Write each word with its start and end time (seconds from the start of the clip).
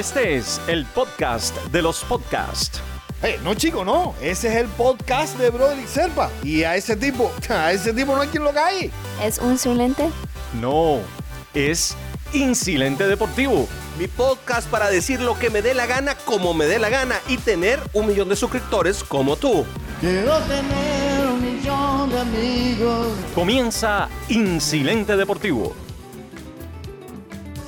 Este 0.00 0.36
es 0.36 0.58
el 0.66 0.86
podcast 0.86 1.54
de 1.66 1.82
los 1.82 2.02
podcasts. 2.04 2.80
Hey, 3.20 3.34
no 3.44 3.52
chico, 3.52 3.84
no. 3.84 4.14
Ese 4.22 4.48
es 4.48 4.54
el 4.54 4.66
podcast 4.68 5.36
de 5.36 5.50
Broderick 5.50 5.86
Serpa. 5.86 6.30
Y 6.42 6.62
a 6.62 6.74
ese 6.74 6.96
tipo, 6.96 7.30
a 7.50 7.70
ese 7.70 7.92
tipo 7.92 8.14
no 8.14 8.22
hay 8.22 8.28
quien 8.28 8.42
lo 8.42 8.54
cae. 8.54 8.90
¿Es 9.22 9.38
un 9.40 9.58
silente? 9.58 10.08
No, 10.58 11.00
es 11.52 11.94
Insilente 12.32 13.06
Deportivo. 13.08 13.68
Mi 13.98 14.08
podcast 14.08 14.70
para 14.70 14.88
decir 14.88 15.20
lo 15.20 15.38
que 15.38 15.50
me 15.50 15.60
dé 15.60 15.74
la 15.74 15.84
gana 15.84 16.14
como 16.14 16.54
me 16.54 16.64
dé 16.64 16.78
la 16.78 16.88
gana 16.88 17.16
y 17.28 17.36
tener 17.36 17.78
un 17.92 18.06
millón 18.06 18.30
de 18.30 18.36
suscriptores 18.36 19.04
como 19.04 19.36
tú. 19.36 19.66
Quiero 20.00 20.38
tener 20.44 21.26
un 21.26 21.42
millón 21.42 22.08
de 22.08 22.20
amigos. 22.20 23.08
Comienza 23.34 24.08
Insilente 24.30 25.14
Deportivo. 25.18 25.76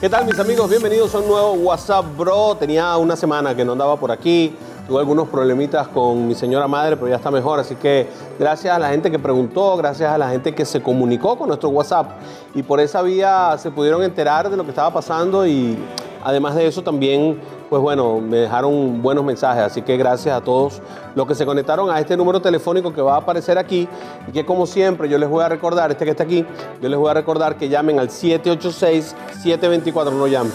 ¿Qué 0.03 0.11
tal 0.11 0.27
mis 0.27 0.37
amigos? 0.41 0.69
Bienvenidos 0.69 1.15
a 1.15 1.21
un 1.21 1.29
nuevo 1.29 1.53
WhatsApp 1.53 2.05
Bro. 2.19 2.57
Tenía 2.57 2.97
una 2.97 3.15
semana 3.15 3.55
que 3.55 3.65
no 3.65 3.71
andaba 3.71 3.95
por 3.95 4.11
aquí. 4.11 4.53
Tuve 4.89 4.99
algunos 4.99 5.29
problemitas 5.29 5.87
con 5.87 6.27
mi 6.27 6.35
señora 6.35 6.67
madre, 6.67 6.97
pero 6.97 7.07
ya 7.07 7.15
está 7.15 7.31
mejor. 7.31 7.61
Así 7.61 7.77
que 7.77 8.09
gracias 8.37 8.75
a 8.75 8.81
la 8.81 8.89
gente 8.89 9.13
que 9.13 9.21
preguntó, 9.21 9.77
gracias 9.77 10.13
a 10.13 10.19
la 10.19 10.31
gente 10.31 10.57
que 10.57 10.65
se 10.65 10.83
comunicó 10.83 11.39
con 11.39 11.47
nuestro 11.47 11.69
WhatsApp. 11.69 12.11
Y 12.53 12.65
por 12.65 12.81
esa 12.81 13.01
vía 13.03 13.55
se 13.59 13.71
pudieron 13.71 14.03
enterar 14.03 14.51
de 14.51 14.57
lo 14.57 14.65
que 14.65 14.71
estaba 14.71 14.93
pasando 14.93 15.47
y 15.47 15.79
además 16.25 16.57
de 16.57 16.67
eso 16.67 16.83
también, 16.83 17.41
pues 17.73 17.81
bueno, 17.81 18.21
me 18.21 18.37
dejaron 18.37 19.01
buenos 19.01 19.25
mensajes. 19.25 19.63
Así 19.63 19.81
que 19.81 19.97
gracias 19.97 20.37
a 20.37 20.43
todos 20.43 20.83
los 21.15 21.27
que 21.27 21.35
se 21.35 21.47
conectaron 21.47 21.89
a 21.89 21.99
este 21.99 22.19
número 22.19 22.43
telefónico 22.43 22.93
que 22.93 23.01
va 23.01 23.15
a 23.15 23.21
aparecer 23.21 23.57
aquí. 23.57 23.89
Y 24.29 24.33
que 24.33 24.45
como 24.45 24.67
siempre 24.67 25.09
yo 25.09 25.17
les 25.17 25.27
voy 25.27 25.43
a 25.43 25.49
recordar, 25.49 25.91
este 25.91 26.05
que 26.05 26.11
está 26.11 26.25
aquí, 26.25 26.45
yo 26.83 26.89
les 26.91 26.99
voy 26.99 27.11
a 27.11 27.15
recordar 27.15 27.57
que 27.57 27.71
llamen 27.71 27.99
al 27.99 28.11
786-724, 28.11 30.13
no 30.13 30.27
llamen. 30.27 30.53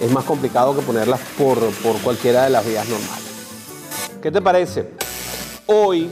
Es 0.00 0.10
más 0.10 0.24
complicado 0.24 0.74
que 0.74 0.82
ponerlas 0.82 1.20
por, 1.38 1.58
por 1.58 1.96
cualquiera 2.00 2.44
de 2.44 2.50
las 2.50 2.66
vías 2.66 2.88
normales. 2.88 3.24
¿Qué 4.20 4.30
te 4.30 4.40
parece? 4.40 4.88
Hoy, 5.66 6.10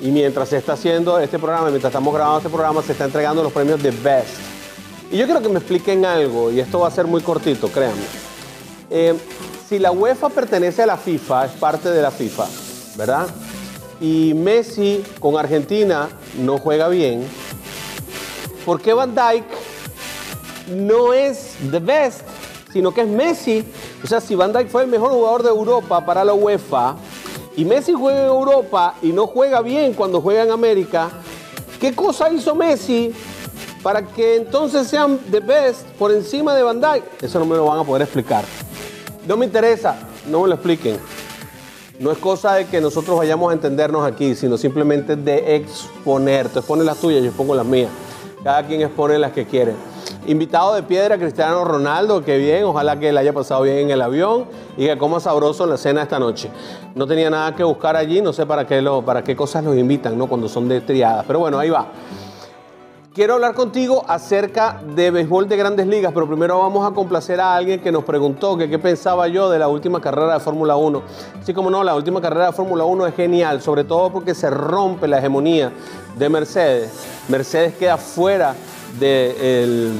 y 0.00 0.10
mientras 0.10 0.48
se 0.48 0.56
está 0.56 0.72
haciendo 0.72 1.18
este 1.18 1.38
programa, 1.38 1.68
mientras 1.68 1.90
estamos 1.90 2.14
grabando 2.14 2.38
este 2.38 2.50
programa, 2.50 2.82
se 2.82 2.92
está 2.92 3.04
entregando 3.04 3.42
los 3.42 3.52
premios 3.52 3.82
de 3.82 3.90
Best. 3.90 4.38
Y 5.12 5.18
yo 5.18 5.26
quiero 5.26 5.42
que 5.42 5.48
me 5.48 5.58
expliquen 5.58 6.04
algo, 6.04 6.50
y 6.50 6.60
esto 6.60 6.80
va 6.80 6.88
a 6.88 6.90
ser 6.90 7.06
muy 7.06 7.20
cortito, 7.20 7.68
créanme. 7.68 8.02
Eh, 8.88 9.14
si 9.68 9.78
la 9.78 9.92
UEFA 9.92 10.28
pertenece 10.30 10.82
a 10.82 10.86
la 10.86 10.96
FIFA, 10.96 11.46
es 11.46 11.52
parte 11.52 11.90
de 11.90 12.02
la 12.02 12.10
FIFA, 12.10 12.46
¿verdad? 12.96 13.28
Y 14.00 14.32
Messi 14.34 15.04
con 15.20 15.36
Argentina 15.36 16.08
no 16.38 16.58
juega 16.58 16.88
bien, 16.88 17.26
¿por 18.64 18.80
qué 18.80 18.94
Van 18.94 19.14
Dijk 19.14 19.44
no 20.74 21.12
es 21.12 21.56
the 21.70 21.80
best, 21.80 22.22
sino 22.72 22.94
que 22.94 23.02
es 23.02 23.08
Messi? 23.08 23.62
O 24.02 24.06
sea, 24.06 24.20
si 24.20 24.34
Van 24.34 24.52
Dijk 24.52 24.68
fue 24.68 24.82
el 24.82 24.88
mejor 24.88 25.12
jugador 25.12 25.42
de 25.42 25.50
Europa 25.50 26.04
para 26.06 26.24
la 26.24 26.32
UEFA 26.32 26.96
y 27.56 27.64
Messi 27.66 27.92
juega 27.92 28.20
en 28.20 28.26
Europa 28.26 28.94
y 29.02 29.12
no 29.12 29.26
juega 29.26 29.60
bien 29.60 29.92
cuando 29.92 30.22
juega 30.22 30.44
en 30.44 30.50
América, 30.50 31.10
¿qué 31.78 31.94
cosa 31.94 32.30
hizo 32.30 32.54
Messi 32.54 33.12
para 33.82 34.06
que 34.06 34.36
entonces 34.36 34.86
sean 34.86 35.18
the 35.30 35.40
best 35.40 35.86
por 35.98 36.10
encima 36.10 36.54
de 36.54 36.62
Van 36.62 36.80
Dijk? 36.80 37.22
Eso 37.22 37.38
no 37.38 37.44
me 37.44 37.56
lo 37.56 37.66
van 37.66 37.80
a 37.80 37.84
poder 37.84 38.02
explicar. 38.02 38.44
No 39.26 39.36
me 39.36 39.44
interesa, 39.44 39.96
no 40.26 40.40
me 40.40 40.48
lo 40.48 40.54
expliquen. 40.54 40.98
No 42.00 42.10
es 42.10 42.16
cosa 42.16 42.54
de 42.54 42.64
que 42.64 42.80
nosotros 42.80 43.18
vayamos 43.18 43.50
a 43.50 43.52
entendernos 43.52 44.06
aquí, 44.06 44.34
sino 44.34 44.56
simplemente 44.56 45.16
de 45.16 45.56
exponer. 45.56 46.48
Tú 46.48 46.60
expones 46.60 46.86
las 46.86 46.96
tuyas, 46.96 47.20
yo 47.20 47.28
expongo 47.28 47.54
las 47.54 47.66
mías. 47.66 47.90
Cada 48.42 48.66
quien 48.66 48.80
expone 48.80 49.18
las 49.18 49.32
que 49.32 49.44
quiere. 49.44 49.74
Invitado 50.26 50.74
de 50.74 50.82
piedra, 50.82 51.18
Cristiano 51.18 51.62
Ronaldo, 51.62 52.24
que 52.24 52.38
bien, 52.38 52.64
ojalá 52.64 52.98
que 52.98 53.12
le 53.12 53.20
haya 53.20 53.34
pasado 53.34 53.60
bien 53.64 53.76
en 53.80 53.90
el 53.90 54.00
avión 54.00 54.46
y 54.78 54.86
que 54.86 54.96
coma 54.96 55.20
sabroso 55.20 55.64
en 55.64 55.70
la 55.70 55.76
cena 55.76 56.02
esta 56.02 56.18
noche. 56.18 56.48
No 56.94 57.06
tenía 57.06 57.28
nada 57.28 57.54
que 57.54 57.64
buscar 57.64 57.96
allí, 57.96 58.22
no 58.22 58.32
sé 58.32 58.46
para 58.46 58.66
qué, 58.66 58.80
lo, 58.80 59.04
para 59.04 59.22
qué 59.22 59.36
cosas 59.36 59.62
los 59.62 59.76
invitan, 59.76 60.16
¿no? 60.16 60.26
Cuando 60.26 60.48
son 60.48 60.70
de 60.70 60.80
triadas. 60.80 61.26
Pero 61.26 61.40
bueno, 61.40 61.58
ahí 61.58 61.68
va. 61.68 61.86
Quiero 63.20 63.34
hablar 63.34 63.52
contigo 63.52 64.02
acerca 64.08 64.80
de 64.82 65.10
béisbol 65.10 65.46
de 65.46 65.54
grandes 65.58 65.86
ligas, 65.86 66.10
pero 66.14 66.26
primero 66.26 66.58
vamos 66.58 66.90
a 66.90 66.94
complacer 66.94 67.38
a 67.38 67.54
alguien 67.54 67.78
que 67.80 67.92
nos 67.92 68.02
preguntó 68.02 68.56
qué 68.56 68.78
pensaba 68.78 69.28
yo 69.28 69.50
de 69.50 69.58
la 69.58 69.68
última 69.68 70.00
carrera 70.00 70.32
de 70.32 70.40
Fórmula 70.40 70.76
1. 70.76 71.02
Así 71.38 71.52
como 71.52 71.68
no, 71.68 71.84
la 71.84 71.94
última 71.94 72.22
carrera 72.22 72.46
de 72.46 72.52
Fórmula 72.52 72.84
1 72.84 73.08
es 73.08 73.14
genial, 73.14 73.60
sobre 73.60 73.84
todo 73.84 74.10
porque 74.10 74.34
se 74.34 74.48
rompe 74.48 75.06
la 75.06 75.18
hegemonía 75.18 75.70
de 76.16 76.28
Mercedes. 76.30 76.92
Mercedes 77.28 77.74
queda 77.74 77.98
fuera 77.98 78.54
de, 78.98 79.64
el, 79.64 79.92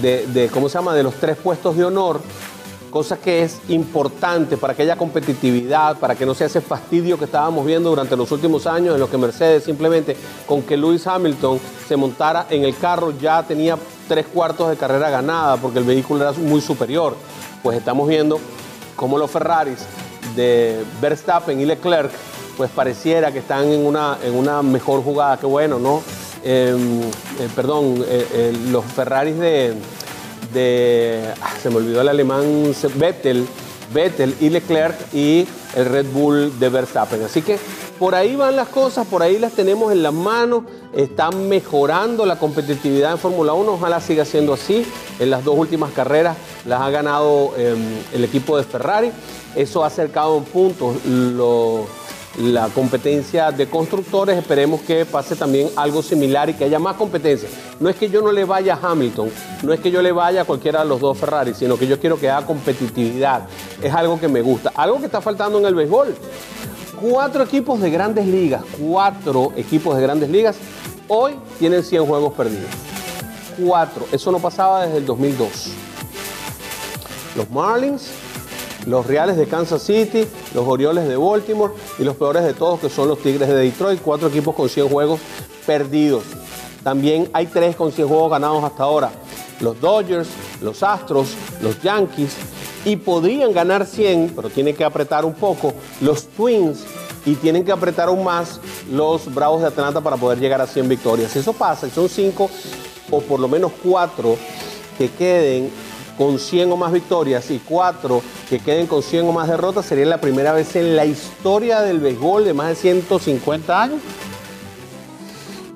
de, 0.00 0.50
¿cómo 0.50 0.70
se 0.70 0.78
llama? 0.78 0.94
de 0.94 1.02
los 1.02 1.16
tres 1.16 1.36
puestos 1.36 1.76
de 1.76 1.84
honor 1.84 2.18
cosa 2.90 3.16
que 3.18 3.42
es 3.42 3.60
importante 3.68 4.56
para 4.56 4.74
que 4.74 4.82
haya 4.82 4.96
competitividad, 4.96 5.98
para 5.98 6.14
que 6.14 6.24
no 6.24 6.34
sea 6.34 6.46
ese 6.46 6.60
fastidio 6.60 7.18
que 7.18 7.26
estábamos 7.26 7.64
viendo 7.64 7.90
durante 7.90 8.16
los 8.16 8.30
últimos 8.32 8.66
años 8.66 8.94
en 8.94 9.00
los 9.00 9.10
que 9.10 9.18
Mercedes 9.18 9.64
simplemente 9.64 10.16
con 10.46 10.62
que 10.62 10.76
Lewis 10.76 11.06
Hamilton 11.06 11.60
se 11.86 11.96
montara 11.96 12.46
en 12.50 12.64
el 12.64 12.76
carro 12.76 13.12
ya 13.18 13.42
tenía 13.42 13.76
tres 14.08 14.26
cuartos 14.26 14.70
de 14.70 14.76
carrera 14.76 15.10
ganada 15.10 15.56
porque 15.56 15.78
el 15.78 15.84
vehículo 15.84 16.22
era 16.22 16.32
muy 16.32 16.60
superior. 16.60 17.16
Pues 17.62 17.78
estamos 17.78 18.08
viendo 18.08 18.38
cómo 18.96 19.18
los 19.18 19.30
Ferraris 19.30 19.84
de 20.34 20.84
Verstappen 21.00 21.60
y 21.60 21.66
Leclerc 21.66 22.10
pues 22.56 22.70
pareciera 22.70 23.30
que 23.30 23.38
están 23.38 23.70
en 23.70 23.86
una, 23.86 24.18
en 24.24 24.34
una 24.34 24.62
mejor 24.62 25.02
jugada, 25.04 25.36
que 25.36 25.46
bueno, 25.46 25.78
¿no? 25.78 26.02
Eh, 26.42 26.76
eh, 27.38 27.48
perdón, 27.54 28.04
eh, 28.06 28.52
los 28.70 28.84
Ferraris 28.84 29.38
de, 29.38 29.74
de, 30.52 31.32
ah, 31.40 31.54
se 31.62 31.70
me 31.70 31.76
olvidó 31.76 32.00
el 32.00 32.08
alemán, 32.08 32.74
Vettel, 32.96 33.46
Vettel 33.92 34.34
y 34.40 34.50
Leclerc 34.50 35.14
y 35.14 35.46
el 35.74 35.86
Red 35.86 36.06
Bull 36.12 36.58
de 36.58 36.68
Verstappen. 36.68 37.22
Así 37.22 37.42
que 37.42 37.58
por 37.98 38.14
ahí 38.14 38.36
van 38.36 38.54
las 38.54 38.68
cosas, 38.68 39.06
por 39.06 39.22
ahí 39.22 39.38
las 39.38 39.52
tenemos 39.52 39.90
en 39.90 40.02
las 40.02 40.12
manos, 40.12 40.62
están 40.94 41.48
mejorando 41.48 42.24
la 42.26 42.38
competitividad 42.38 43.12
en 43.12 43.18
Fórmula 43.18 43.54
1, 43.54 43.72
ojalá 43.72 44.00
siga 44.00 44.24
siendo 44.24 44.52
así. 44.52 44.86
En 45.18 45.30
las 45.30 45.44
dos 45.44 45.58
últimas 45.58 45.90
carreras 45.92 46.36
las 46.64 46.80
ha 46.80 46.90
ganado 46.90 47.54
eh, 47.56 47.74
el 48.12 48.24
equipo 48.24 48.56
de 48.56 48.62
Ferrari, 48.62 49.10
eso 49.56 49.82
ha 49.82 49.88
acercado 49.88 50.38
en 50.38 50.44
puntos 50.44 51.04
lo, 51.04 51.86
la 52.38 52.68
competencia 52.68 53.50
de 53.50 53.68
constructores. 53.68 54.38
Esperemos 54.38 54.80
que 54.82 55.04
pase 55.04 55.36
también 55.36 55.70
algo 55.76 56.02
similar 56.02 56.48
y 56.48 56.54
que 56.54 56.64
haya 56.64 56.78
más 56.78 56.96
competencia. 56.96 57.48
No 57.80 57.88
es 57.88 57.96
que 57.96 58.08
yo 58.08 58.22
no 58.22 58.32
le 58.32 58.44
vaya 58.44 58.78
a 58.80 58.90
Hamilton, 58.90 59.30
no 59.62 59.72
es 59.72 59.80
que 59.80 59.90
yo 59.90 60.02
le 60.02 60.12
vaya 60.12 60.42
a 60.42 60.44
cualquiera 60.44 60.82
de 60.82 60.88
los 60.88 61.00
dos 61.00 61.18
Ferrari, 61.18 61.54
sino 61.54 61.76
que 61.76 61.86
yo 61.86 61.98
quiero 61.98 62.18
que 62.18 62.30
haya 62.30 62.46
competitividad. 62.46 63.42
Es 63.82 63.92
algo 63.92 64.18
que 64.20 64.28
me 64.28 64.40
gusta. 64.40 64.72
Algo 64.74 64.98
que 64.98 65.06
está 65.06 65.20
faltando 65.20 65.58
en 65.58 65.66
el 65.66 65.74
béisbol. 65.74 66.14
Cuatro 67.00 67.44
equipos 67.44 67.80
de 67.80 67.90
grandes 67.90 68.26
ligas, 68.26 68.62
cuatro 68.80 69.52
equipos 69.56 69.96
de 69.96 70.02
grandes 70.02 70.30
ligas, 70.30 70.56
hoy 71.06 71.36
tienen 71.58 71.84
100 71.84 72.06
juegos 72.06 72.34
perdidos. 72.34 72.70
Cuatro. 73.56 74.06
Eso 74.10 74.32
no 74.32 74.38
pasaba 74.38 74.84
desde 74.84 74.98
el 74.98 75.06
2002. 75.06 75.70
Los 77.36 77.50
Marlins, 77.50 78.10
los 78.88 79.06
Reales 79.06 79.36
de 79.36 79.46
Kansas 79.46 79.82
City, 79.82 80.26
los 80.54 80.66
Orioles 80.66 81.06
de 81.06 81.16
Baltimore 81.16 81.72
y 81.98 82.04
los 82.04 82.16
peores 82.16 82.42
de 82.44 82.54
todos 82.54 82.80
que 82.80 82.88
son 82.88 83.08
los 83.08 83.18
Tigres 83.18 83.48
de 83.48 83.54
Detroit, 83.54 84.00
cuatro 84.02 84.28
equipos 84.28 84.54
con 84.54 84.68
100 84.68 84.88
juegos 84.88 85.20
perdidos. 85.66 86.24
También 86.82 87.28
hay 87.34 87.46
tres 87.46 87.76
con 87.76 87.92
100 87.92 88.08
juegos 88.08 88.30
ganados 88.30 88.64
hasta 88.64 88.82
ahora. 88.84 89.10
Los 89.60 89.78
Dodgers, 89.80 90.28
los 90.62 90.82
Astros, 90.82 91.34
los 91.60 91.82
Yankees 91.82 92.34
y 92.84 92.96
podrían 92.96 93.52
ganar 93.52 93.84
100, 93.84 94.32
pero 94.34 94.48
tienen 94.48 94.74
que 94.74 94.84
apretar 94.84 95.24
un 95.24 95.34
poco 95.34 95.74
los 96.00 96.26
Twins 96.28 96.84
y 97.26 97.34
tienen 97.34 97.64
que 97.64 97.72
apretar 97.72 98.08
aún 98.08 98.24
más 98.24 98.58
los 98.90 99.32
Bravos 99.34 99.60
de 99.60 99.66
Atlanta 99.66 100.00
para 100.00 100.16
poder 100.16 100.38
llegar 100.38 100.62
a 100.62 100.66
100 100.66 100.88
victorias. 100.88 101.32
Si 101.32 101.40
eso 101.40 101.52
pasa, 101.52 101.86
y 101.86 101.90
son 101.90 102.08
5 102.08 102.48
o 103.10 103.20
por 103.20 103.38
lo 103.38 103.48
menos 103.48 103.72
4 103.82 104.36
que 104.96 105.10
queden 105.10 105.70
con 106.18 106.38
100 106.38 106.72
o 106.72 106.76
más 106.76 106.92
victorias 106.92 107.50
y 107.50 107.60
cuatro 107.60 108.20
que 108.50 108.58
queden 108.58 108.86
con 108.86 109.02
100 109.02 109.28
o 109.28 109.32
más 109.32 109.48
derrotas, 109.48 109.86
sería 109.86 110.04
la 110.04 110.20
primera 110.20 110.52
vez 110.52 110.76
en 110.76 110.96
la 110.96 111.06
historia 111.06 111.80
del 111.80 112.00
béisbol 112.00 112.44
de 112.44 112.52
más 112.52 112.68
de 112.68 112.74
150 112.74 113.82
años. 113.82 114.00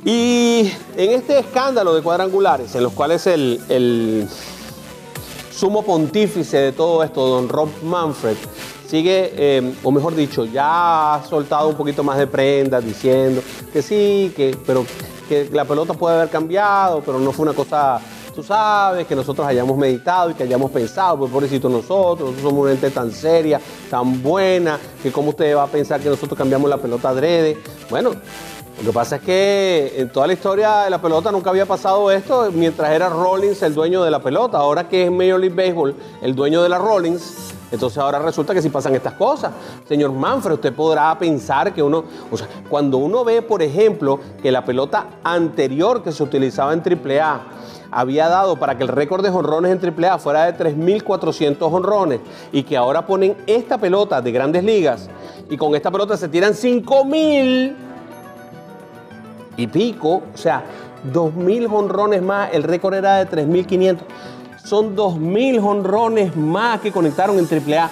Y 0.04 0.72
en 0.96 1.10
este 1.12 1.38
escándalo 1.38 1.94
de 1.94 2.02
cuadrangulares, 2.02 2.74
en 2.74 2.82
los 2.82 2.92
cuales 2.92 3.26
el, 3.28 3.60
el 3.68 4.28
sumo 5.54 5.84
pontífice 5.84 6.56
de 6.56 6.72
todo 6.72 7.04
esto, 7.04 7.24
don 7.24 7.48
Rob 7.48 7.68
Manfred, 7.84 8.36
sigue, 8.92 9.32
eh, 9.36 9.74
o 9.82 9.90
mejor 9.90 10.14
dicho, 10.14 10.44
ya 10.44 11.14
ha 11.14 11.24
soltado 11.24 11.68
un 11.68 11.76
poquito 11.76 12.02
más 12.02 12.18
de 12.18 12.26
prendas 12.26 12.84
diciendo 12.84 13.42
que 13.72 13.80
sí, 13.80 14.32
que, 14.36 14.54
pero 14.66 14.84
que 15.28 15.48
la 15.50 15.64
pelota 15.64 15.94
puede 15.94 16.16
haber 16.16 16.28
cambiado, 16.28 17.00
pero 17.00 17.18
no 17.18 17.32
fue 17.32 17.44
una 17.44 17.54
cosa, 17.54 18.00
tú 18.34 18.42
sabes, 18.42 19.06
que 19.06 19.14
nosotros 19.14 19.46
hayamos 19.46 19.76
meditado 19.76 20.30
y 20.30 20.34
que 20.34 20.42
hayamos 20.42 20.70
pensado, 20.70 21.18
pues 21.18 21.30
pobrecito 21.30 21.68
nosotros, 21.68 22.30
nosotros 22.30 22.42
somos 22.42 22.62
una 22.62 22.70
gente 22.70 22.90
tan 22.90 23.10
seria, 23.12 23.60
tan 23.90 24.22
buena, 24.22 24.78
que 25.02 25.12
cómo 25.12 25.30
usted 25.30 25.56
va 25.56 25.64
a 25.64 25.68
pensar 25.68 26.00
que 26.00 26.08
nosotros 26.08 26.36
cambiamos 26.36 26.68
la 26.68 26.78
pelota 26.78 27.10
adrede. 27.10 27.58
Bueno, 27.90 28.10
lo 28.78 28.86
que 28.86 28.92
pasa 28.92 29.16
es 29.16 29.22
que 29.22 29.94
en 29.96 30.10
toda 30.10 30.26
la 30.26 30.32
historia 30.32 30.78
de 30.78 30.90
la 30.90 31.00
pelota 31.00 31.30
nunca 31.30 31.50
había 31.50 31.66
pasado 31.66 32.10
esto 32.10 32.50
mientras 32.52 32.90
era 32.90 33.08
Rollins 33.08 33.62
el 33.62 33.74
dueño 33.74 34.02
de 34.02 34.10
la 34.10 34.20
pelota. 34.20 34.58
Ahora 34.58 34.88
que 34.88 35.04
es 35.04 35.10
Major 35.10 35.38
League 35.38 35.54
Baseball 35.54 35.94
el 36.20 36.34
dueño 36.34 36.62
de 36.62 36.68
la 36.68 36.78
Rollins, 36.78 37.52
entonces 37.70 37.98
ahora 37.98 38.18
resulta 38.18 38.54
que 38.54 38.60
sí 38.60 38.70
pasan 38.70 38.94
estas 38.94 39.14
cosas. 39.14 39.52
Señor 39.86 40.12
Manfred, 40.12 40.54
usted 40.54 40.74
podrá 40.74 41.16
pensar 41.18 41.72
que 41.72 41.82
uno, 41.82 42.04
o 42.30 42.36
sea, 42.36 42.48
cuando 42.68 42.96
uno 42.96 43.24
ve, 43.24 43.40
por 43.42 43.62
ejemplo, 43.62 44.18
que 44.42 44.50
la 44.50 44.64
pelota 44.64 45.06
anterior 45.22 46.02
que 46.02 46.10
se 46.10 46.22
utilizaba 46.22 46.72
en 46.72 46.80
AAA 46.80 47.40
había 47.92 48.28
dado 48.28 48.56
para 48.56 48.76
que 48.76 48.82
el 48.82 48.88
récord 48.88 49.22
de 49.22 49.30
jonrones 49.30 49.80
en 49.80 50.04
AAA 50.04 50.18
fuera 50.18 50.50
de 50.50 50.74
3.400 50.74 51.70
jonrones 51.70 52.20
y 52.50 52.62
que 52.62 52.76
ahora 52.76 53.06
ponen 53.06 53.36
esta 53.46 53.78
pelota 53.78 54.20
de 54.20 54.32
grandes 54.32 54.64
ligas 54.64 55.08
y 55.50 55.56
con 55.56 55.74
esta 55.74 55.90
pelota 55.90 56.16
se 56.16 56.28
tiran 56.28 56.54
5.000 56.54 57.76
y 59.56 59.66
pico, 59.66 60.22
o 60.32 60.36
sea, 60.36 60.64
2.000 61.12 61.68
jonrones 61.68 62.22
más, 62.22 62.50
el 62.52 62.62
récord 62.62 62.94
era 62.94 63.24
de 63.24 63.28
3.500. 63.28 63.98
Son 64.64 64.96
2.000 64.96 65.60
jonrones 65.60 66.36
más 66.36 66.80
que 66.80 66.92
conectaron 66.92 67.38
en 67.38 67.46
AAA. 67.46 67.90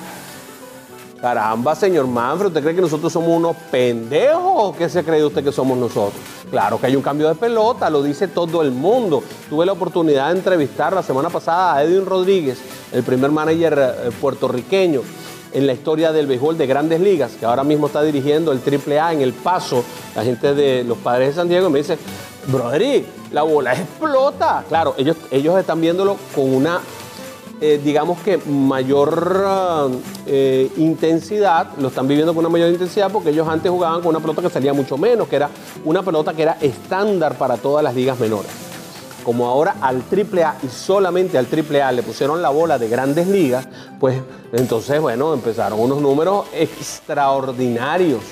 Caramba, 1.20 1.74
señor 1.74 2.06
Manfred, 2.06 2.48
¿usted 2.48 2.62
cree 2.62 2.74
que 2.74 2.80
nosotros 2.80 3.12
somos 3.12 3.28
unos 3.28 3.54
pendejos 3.70 4.74
qué 4.74 4.88
se 4.88 5.04
cree 5.04 5.22
usted 5.22 5.44
que 5.44 5.52
somos 5.52 5.76
nosotros? 5.76 6.14
Claro 6.50 6.80
que 6.80 6.86
hay 6.86 6.96
un 6.96 7.02
cambio 7.02 7.28
de 7.28 7.34
pelota, 7.34 7.90
lo 7.90 8.02
dice 8.02 8.26
todo 8.26 8.62
el 8.62 8.70
mundo. 8.70 9.22
Tuve 9.50 9.66
la 9.66 9.72
oportunidad 9.72 10.30
de 10.32 10.38
entrevistar 10.38 10.94
la 10.94 11.02
semana 11.02 11.28
pasada 11.28 11.76
a 11.76 11.84
Edwin 11.84 12.06
Rodríguez, 12.06 12.58
el 12.92 13.02
primer 13.02 13.30
manager 13.30 13.78
eh, 13.78 14.10
puertorriqueño 14.18 15.02
en 15.52 15.66
la 15.66 15.74
historia 15.74 16.10
del 16.10 16.26
béisbol 16.26 16.56
de 16.56 16.66
grandes 16.66 17.00
ligas, 17.00 17.32
que 17.38 17.44
ahora 17.44 17.64
mismo 17.64 17.88
está 17.88 18.02
dirigiendo 18.02 18.52
el 18.52 18.60
AAA 18.60 19.12
en 19.12 19.20
El 19.20 19.34
Paso, 19.34 19.84
la 20.16 20.24
gente 20.24 20.54
de 20.54 20.84
los 20.84 20.96
padres 20.98 21.28
de 21.28 21.34
San 21.34 21.48
Diego, 21.48 21.68
y 21.68 21.70
me 21.70 21.78
dice, 21.80 21.98
brother, 22.46 23.04
la 23.32 23.42
bola 23.42 23.74
explota. 23.74 24.64
Claro, 24.68 24.94
ellos 24.96 25.58
están 25.58 25.80
viéndolo 25.80 26.16
con 26.34 26.54
una, 26.54 26.80
eh, 27.60 27.80
digamos 27.82 28.20
que 28.20 28.38
mayor 28.38 29.90
eh, 30.26 30.70
intensidad, 30.76 31.68
lo 31.78 31.88
están 31.88 32.08
viviendo 32.08 32.32
con 32.32 32.40
una 32.44 32.48
mayor 32.48 32.70
intensidad 32.70 33.10
porque 33.12 33.30
ellos 33.30 33.46
antes 33.48 33.70
jugaban 33.70 34.00
con 34.00 34.10
una 34.10 34.20
pelota 34.20 34.42
que 34.42 34.50
salía 34.50 34.72
mucho 34.72 34.96
menos, 34.96 35.28
que 35.28 35.36
era 35.36 35.50
una 35.84 36.02
pelota 36.02 36.32
que 36.32 36.42
era 36.42 36.56
estándar 36.60 37.36
para 37.36 37.56
todas 37.56 37.84
las 37.84 37.94
ligas 37.94 38.18
menores 38.18 38.50
como 39.24 39.46
ahora 39.46 39.76
al 39.80 40.02
AAA 40.10 40.56
y 40.62 40.68
solamente 40.68 41.38
al 41.38 41.46
AAA 41.46 41.92
le 41.92 42.02
pusieron 42.02 42.40
la 42.40 42.48
bola 42.48 42.78
de 42.78 42.88
grandes 42.88 43.26
ligas, 43.26 43.68
pues 43.98 44.20
entonces, 44.52 45.00
bueno, 45.00 45.34
empezaron 45.34 45.78
unos 45.78 46.00
números 46.00 46.46
extraordinarios. 46.54 48.22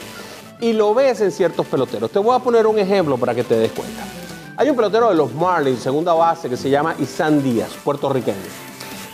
Y 0.60 0.72
lo 0.72 0.94
ves 0.94 1.20
en 1.20 1.30
ciertos 1.30 1.66
peloteros. 1.66 2.10
Te 2.10 2.18
voy 2.18 2.34
a 2.34 2.40
poner 2.40 2.66
un 2.66 2.78
ejemplo 2.78 3.16
para 3.16 3.34
que 3.34 3.44
te 3.44 3.56
des 3.56 3.70
cuenta. 3.70 4.02
Hay 4.56 4.68
un 4.68 4.74
pelotero 4.74 5.08
de 5.10 5.14
los 5.14 5.32
Marlins, 5.34 5.80
segunda 5.80 6.14
base, 6.14 6.48
que 6.48 6.56
se 6.56 6.68
llama 6.68 6.96
Isan 6.98 7.42
Díaz, 7.44 7.70
puertorriqueño. 7.84 8.67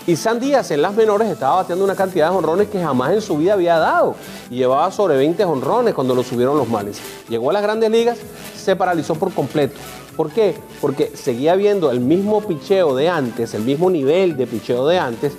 Isan 0.06 0.38
Díaz 0.38 0.70
en 0.70 0.82
las 0.82 0.94
menores 0.94 1.30
estaba 1.30 1.56
bateando 1.56 1.82
una 1.82 1.94
cantidad 1.94 2.28
de 2.30 2.36
honrones 2.36 2.68
que 2.68 2.78
jamás 2.78 3.12
en 3.14 3.22
su 3.22 3.38
vida 3.38 3.54
había 3.54 3.78
dado. 3.78 4.14
Y 4.50 4.56
llevaba 4.56 4.90
sobre 4.90 5.16
20 5.16 5.42
honrones 5.46 5.94
cuando 5.94 6.14
lo 6.14 6.22
subieron 6.22 6.58
los 6.58 6.68
Marlins. 6.68 7.00
Llegó 7.30 7.48
a 7.48 7.54
las 7.54 7.62
grandes 7.62 7.90
ligas, 7.90 8.18
se 8.54 8.76
paralizó 8.76 9.14
por 9.14 9.32
completo. 9.32 9.76
¿Por 10.14 10.30
qué? 10.30 10.56
Porque 10.82 11.10
seguía 11.16 11.54
viendo 11.54 11.90
el 11.90 12.00
mismo 12.00 12.42
picheo 12.42 12.94
de 12.94 13.08
antes, 13.08 13.54
el 13.54 13.62
mismo 13.62 13.88
nivel 13.88 14.36
de 14.36 14.46
picheo 14.46 14.86
de 14.86 14.98
antes 14.98 15.32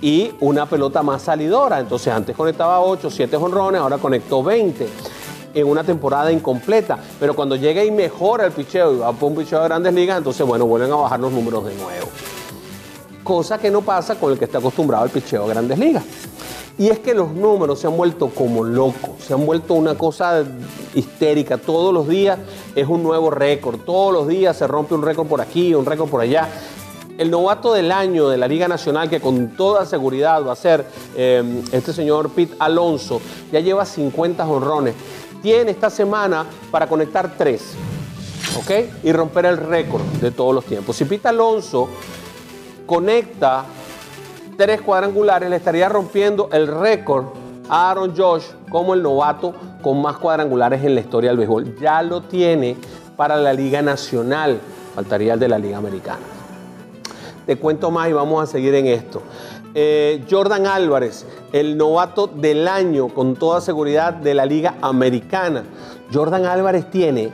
y 0.00 0.32
una 0.40 0.64
pelota 0.64 1.02
más 1.02 1.20
salidora. 1.20 1.78
Entonces 1.78 2.10
antes 2.10 2.34
conectaba 2.34 2.80
8, 2.80 3.10
7 3.10 3.36
honrones, 3.36 3.82
ahora 3.82 3.98
conectó 3.98 4.42
20 4.42 4.88
en 5.52 5.66
una 5.66 5.84
temporada 5.84 6.32
incompleta. 6.32 6.98
Pero 7.20 7.36
cuando 7.36 7.54
llega 7.54 7.84
y 7.84 7.90
mejora 7.90 8.46
el 8.46 8.52
picheo 8.52 8.94
y 8.94 8.96
va 8.96 9.12
por 9.12 9.30
un 9.30 9.36
picheo 9.36 9.60
de 9.60 9.66
grandes 9.66 9.92
ligas, 9.92 10.16
entonces 10.16 10.46
bueno, 10.46 10.64
vuelven 10.64 10.90
a 10.90 10.96
bajar 10.96 11.20
los 11.20 11.32
números 11.32 11.66
de 11.66 11.74
nuevo. 11.74 12.06
Cosa 13.26 13.58
que 13.58 13.72
no 13.72 13.82
pasa 13.82 14.14
con 14.14 14.30
el 14.30 14.38
que 14.38 14.44
está 14.44 14.58
acostumbrado 14.58 15.02
al 15.02 15.10
picheo 15.10 15.48
de 15.48 15.54
grandes 15.54 15.76
ligas. 15.80 16.04
Y 16.78 16.90
es 16.90 17.00
que 17.00 17.12
los 17.12 17.32
números 17.32 17.80
se 17.80 17.88
han 17.88 17.96
vuelto 17.96 18.28
como 18.28 18.62
locos, 18.62 19.20
se 19.26 19.34
han 19.34 19.44
vuelto 19.44 19.74
una 19.74 19.98
cosa 19.98 20.44
histérica. 20.94 21.58
Todos 21.58 21.92
los 21.92 22.06
días 22.06 22.38
es 22.76 22.86
un 22.86 23.02
nuevo 23.02 23.30
récord, 23.30 23.80
todos 23.80 24.12
los 24.12 24.28
días 24.28 24.56
se 24.56 24.68
rompe 24.68 24.94
un 24.94 25.02
récord 25.02 25.26
por 25.26 25.40
aquí, 25.40 25.74
un 25.74 25.84
récord 25.84 26.08
por 26.08 26.20
allá. 26.20 26.48
El 27.18 27.32
novato 27.32 27.72
del 27.72 27.90
año 27.90 28.28
de 28.28 28.36
la 28.36 28.46
Liga 28.46 28.68
Nacional, 28.68 29.10
que 29.10 29.20
con 29.20 29.56
toda 29.56 29.86
seguridad 29.86 30.46
va 30.46 30.52
a 30.52 30.56
ser 30.56 30.86
eh, 31.16 31.42
este 31.72 31.92
señor 31.92 32.30
Pete 32.30 32.54
Alonso, 32.60 33.20
ya 33.50 33.58
lleva 33.58 33.84
50 33.84 34.46
honrones. 34.46 34.94
Tiene 35.42 35.72
esta 35.72 35.90
semana 35.90 36.46
para 36.70 36.86
conectar 36.86 37.34
tres, 37.36 37.72
¿ok? 38.56 39.02
Y 39.02 39.10
romper 39.10 39.46
el 39.46 39.56
récord 39.56 40.02
de 40.20 40.30
todos 40.30 40.54
los 40.54 40.64
tiempos. 40.64 40.94
Si 40.94 41.04
Pete 41.06 41.26
Alonso 41.26 41.88
conecta 42.86 43.64
tres 44.56 44.80
cuadrangulares, 44.80 45.50
le 45.50 45.56
estaría 45.56 45.88
rompiendo 45.88 46.48
el 46.52 46.66
récord 46.66 47.26
a 47.68 47.90
Aaron 47.90 48.16
Josh 48.16 48.44
como 48.70 48.94
el 48.94 49.02
novato 49.02 49.54
con 49.82 50.00
más 50.00 50.16
cuadrangulares 50.16 50.82
en 50.84 50.94
la 50.94 51.00
historia 51.00 51.30
del 51.30 51.38
béisbol. 51.38 51.76
Ya 51.80 52.02
lo 52.02 52.22
tiene 52.22 52.76
para 53.16 53.36
la 53.36 53.52
Liga 53.52 53.82
Nacional, 53.82 54.60
faltaría 54.94 55.34
el 55.34 55.40
de 55.40 55.48
la 55.48 55.58
Liga 55.58 55.78
Americana. 55.78 56.20
Te 57.44 57.56
cuento 57.56 57.90
más 57.90 58.08
y 58.08 58.12
vamos 58.12 58.42
a 58.42 58.46
seguir 58.46 58.74
en 58.74 58.86
esto. 58.86 59.22
Eh, 59.74 60.24
Jordan 60.28 60.66
Álvarez, 60.66 61.26
el 61.52 61.76
novato 61.76 62.26
del 62.26 62.66
año 62.66 63.08
con 63.08 63.36
toda 63.36 63.60
seguridad 63.60 64.14
de 64.14 64.34
la 64.34 64.46
Liga 64.46 64.74
Americana. 64.80 65.64
Jordan 66.12 66.46
Álvarez 66.46 66.90
tiene, 66.90 67.30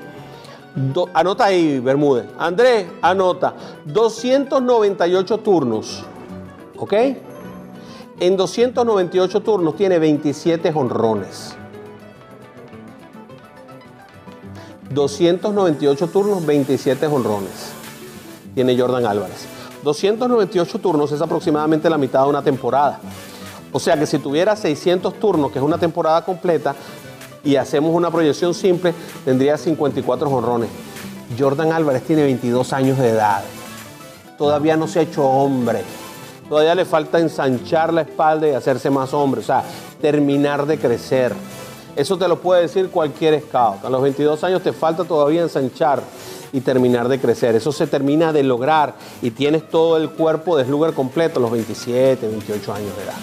do- 0.74 1.08
anota 1.14 1.44
ahí 1.46 1.78
Bermúdez, 1.80 2.26
Andrés, 2.38 2.86
anota, 3.02 3.54
298 3.84 5.38
turnos, 5.38 6.04
¿ok? 6.78 6.92
En 8.20 8.36
298 8.36 9.40
turnos 9.42 9.74
tiene 9.76 9.98
27 9.98 10.70
honrones. 10.74 11.56
298 14.90 16.06
turnos, 16.08 16.44
27 16.44 17.06
honrones. 17.06 17.72
Tiene 18.54 18.78
Jordan 18.78 19.06
Álvarez. 19.06 19.46
298 19.82 20.78
turnos 20.78 21.10
es 21.12 21.20
aproximadamente 21.22 21.88
la 21.88 21.98
mitad 21.98 22.22
de 22.24 22.28
una 22.28 22.42
temporada. 22.42 23.00
O 23.72 23.80
sea 23.80 23.98
que 23.98 24.06
si 24.06 24.18
tuviera 24.18 24.54
600 24.54 25.14
turnos, 25.14 25.50
que 25.50 25.58
es 25.58 25.64
una 25.64 25.78
temporada 25.78 26.22
completa, 26.24 26.74
y 27.44 27.56
hacemos 27.56 27.94
una 27.94 28.10
proyección 28.10 28.54
simple, 28.54 28.94
tendría 29.24 29.58
54 29.58 30.28
honrones. 30.28 30.68
Jordan 31.38 31.72
Álvarez 31.72 32.02
tiene 32.02 32.22
22 32.22 32.72
años 32.72 32.98
de 32.98 33.10
edad. 33.10 33.42
Todavía 34.38 34.76
no 34.76 34.86
se 34.86 35.00
ha 35.00 35.02
hecho 35.02 35.24
hombre. 35.24 35.82
Todavía 36.48 36.74
le 36.74 36.84
falta 36.84 37.18
ensanchar 37.18 37.92
la 37.92 38.02
espalda 38.02 38.48
y 38.48 38.52
hacerse 38.52 38.90
más 38.90 39.14
hombre. 39.14 39.40
O 39.40 39.44
sea, 39.44 39.62
terminar 40.00 40.66
de 40.66 40.78
crecer. 40.78 41.32
Eso 41.96 42.16
te 42.18 42.28
lo 42.28 42.40
puede 42.40 42.62
decir 42.62 42.90
cualquier 42.90 43.40
scout. 43.40 43.84
A 43.84 43.90
los 43.90 44.02
22 44.02 44.42
años 44.44 44.62
te 44.62 44.72
falta 44.72 45.04
todavía 45.04 45.42
ensanchar 45.42 46.02
y 46.52 46.60
terminar 46.60 47.08
de 47.08 47.18
crecer. 47.18 47.54
Eso 47.54 47.72
se 47.72 47.86
termina 47.86 48.32
de 48.32 48.42
lograr 48.42 48.94
y 49.20 49.30
tienes 49.30 49.68
todo 49.68 49.96
el 49.96 50.10
cuerpo 50.10 50.56
de 50.56 50.64
slugger 50.64 50.92
completo 50.92 51.38
a 51.38 51.42
los 51.42 51.50
27, 51.50 52.26
28 52.26 52.74
años 52.74 52.96
de 52.96 53.04
edad. 53.04 53.14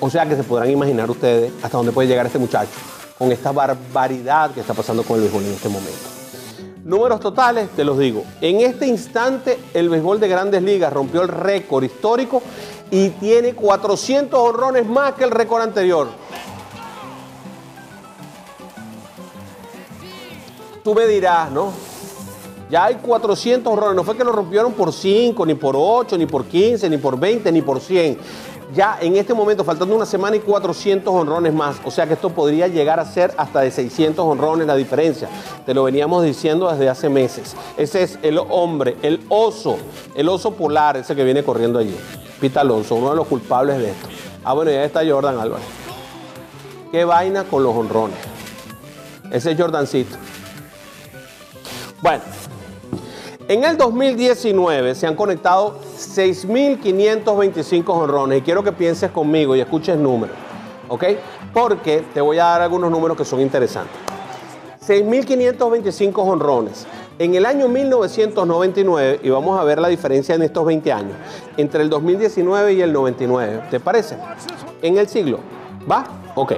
O 0.00 0.10
sea 0.10 0.26
que 0.28 0.36
se 0.36 0.44
podrán 0.44 0.70
imaginar 0.70 1.10
ustedes 1.10 1.52
hasta 1.62 1.76
dónde 1.76 1.92
puede 1.92 2.08
llegar 2.08 2.26
este 2.26 2.38
muchacho 2.38 2.70
con 3.24 3.32
esta 3.32 3.52
barbaridad 3.52 4.50
que 4.50 4.60
está 4.60 4.74
pasando 4.74 5.02
con 5.02 5.16
el 5.16 5.22
béisbol 5.22 5.44
en 5.44 5.52
este 5.54 5.70
momento. 5.70 6.10
Números 6.84 7.20
totales, 7.20 7.70
te 7.70 7.82
los 7.82 7.98
digo. 7.98 8.22
En 8.42 8.60
este 8.60 8.86
instante, 8.86 9.58
el 9.72 9.88
béisbol 9.88 10.20
de 10.20 10.28
grandes 10.28 10.62
ligas 10.62 10.92
rompió 10.92 11.22
el 11.22 11.28
récord 11.28 11.84
histórico 11.84 12.42
y 12.90 13.08
tiene 13.08 13.54
400 13.54 14.38
honrones 14.38 14.86
más 14.86 15.14
que 15.14 15.24
el 15.24 15.30
récord 15.30 15.62
anterior. 15.62 16.08
Tú 20.82 20.94
me 20.94 21.06
dirás, 21.06 21.50
¿no? 21.50 21.72
Ya 22.68 22.84
hay 22.84 22.96
400 22.96 23.72
honrones. 23.72 23.96
No 23.96 24.04
fue 24.04 24.18
que 24.18 24.24
lo 24.24 24.32
rompieron 24.32 24.74
por 24.74 24.92
5, 24.92 25.46
ni 25.46 25.54
por 25.54 25.76
8, 25.78 26.18
ni 26.18 26.26
por 26.26 26.44
15, 26.44 26.90
ni 26.90 26.98
por 26.98 27.18
20, 27.18 27.50
ni 27.52 27.62
por 27.62 27.80
100. 27.80 28.18
Ya 28.74 28.98
en 29.00 29.14
este 29.16 29.34
momento, 29.34 29.62
faltando 29.62 29.94
una 29.94 30.04
semana 30.04 30.34
y 30.34 30.40
400 30.40 31.12
honrones 31.14 31.54
más. 31.54 31.76
O 31.84 31.90
sea 31.90 32.06
que 32.06 32.14
esto 32.14 32.30
podría 32.30 32.66
llegar 32.66 32.98
a 32.98 33.04
ser 33.04 33.32
hasta 33.36 33.60
de 33.60 33.70
600 33.70 34.24
honrones 34.24 34.66
la 34.66 34.74
diferencia. 34.74 35.28
Te 35.64 35.74
lo 35.74 35.84
veníamos 35.84 36.24
diciendo 36.24 36.70
desde 36.70 36.88
hace 36.88 37.08
meses. 37.08 37.54
Ese 37.76 38.02
es 38.02 38.18
el 38.22 38.38
hombre, 38.38 38.96
el 39.02 39.24
oso, 39.28 39.78
el 40.16 40.28
oso 40.28 40.54
polar, 40.54 40.96
ese 40.96 41.14
que 41.14 41.22
viene 41.22 41.44
corriendo 41.44 41.78
allí. 41.78 41.96
Pita 42.40 42.62
Alonso, 42.62 42.96
uno 42.96 43.10
de 43.10 43.16
los 43.16 43.28
culpables 43.28 43.78
de 43.78 43.90
esto. 43.90 44.08
Ah, 44.42 44.54
bueno, 44.54 44.72
ya 44.72 44.84
está 44.84 45.06
Jordan 45.06 45.38
Álvarez. 45.38 45.66
¿Qué 46.90 47.04
vaina 47.04 47.44
con 47.44 47.62
los 47.62 47.74
honrones? 47.76 48.18
Ese 49.30 49.52
es 49.52 49.58
Jordancito. 49.58 50.16
Bueno, 52.02 52.22
en 53.46 53.64
el 53.64 53.76
2019 53.76 54.94
se 54.94 55.06
han 55.06 55.14
conectado 55.14 55.78
6.525 56.08 57.84
honrones 57.88 58.38
y 58.38 58.42
quiero 58.42 58.62
que 58.62 58.72
pienses 58.72 59.10
conmigo 59.10 59.54
y 59.56 59.60
escuches 59.60 59.96
números, 59.96 60.36
¿ok? 60.88 61.04
Porque 61.52 62.04
te 62.12 62.20
voy 62.20 62.38
a 62.38 62.44
dar 62.44 62.62
algunos 62.62 62.90
números 62.90 63.16
que 63.16 63.24
son 63.24 63.40
interesantes. 63.40 63.96
6.525 64.86 66.12
honrones. 66.16 66.86
En 67.18 67.34
el 67.34 67.46
año 67.46 67.68
1999, 67.68 69.20
y 69.22 69.30
vamos 69.30 69.58
a 69.58 69.64
ver 69.64 69.78
la 69.78 69.88
diferencia 69.88 70.34
en 70.34 70.42
estos 70.42 70.66
20 70.66 70.92
años, 70.92 71.16
entre 71.56 71.82
el 71.82 71.88
2019 71.88 72.72
y 72.74 72.82
el 72.82 72.92
99, 72.92 73.62
¿te 73.70 73.78
parece? 73.78 74.18
En 74.82 74.98
el 74.98 75.08
siglo, 75.08 75.38
¿va? 75.90 76.04
Ok. 76.34 76.54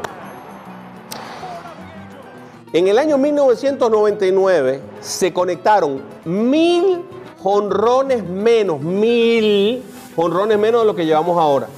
En 2.73 2.89
el 2.89 2.99
año 2.99 3.17
1999 3.17 4.81
se 5.01 5.33
conectaron 5.33 6.03
mil 6.25 7.05
jonrones 7.47 8.29
menos, 8.29 8.81
mil 8.81 9.81
jonrones 10.17 10.59
menos 10.59 10.81
de 10.81 10.87
lo 10.89 10.97
que 10.97 11.07
llevamos 11.07 11.39
ahora. 11.39 11.69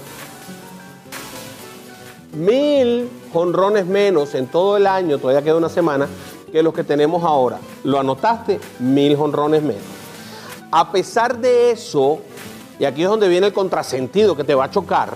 Mil 2.33 3.11
jonrones 3.35 3.85
menos 3.85 4.35
en 4.35 4.47
todo 4.47 4.79
el 4.79 4.87
año, 4.87 5.19
todavía 5.19 5.43
queda 5.43 5.57
una 5.57 5.69
semana, 5.69 6.09
que 6.51 6.63
los 6.63 6.73
que 6.73 6.85
tenemos 6.85 7.23
ahora. 7.23 7.59
¿Lo 7.85 7.99
anotaste? 7.99 8.59
Mil 8.79 9.15
jonrones 9.15 9.63
menos. 9.63 9.83
A 10.71 10.91
pesar 10.91 11.37
de 11.37 11.71
eso, 11.73 12.21
y 12.79 12.87
aquí 12.87 13.03
es 13.03 13.11
donde 13.11 13.29
viene 13.29 13.49
el 13.49 13.53
contrasentido 13.53 14.35
que 14.35 14.45
te 14.45 14.55
va 14.55 14.65
a 14.65 14.71
chocar, 14.71 15.11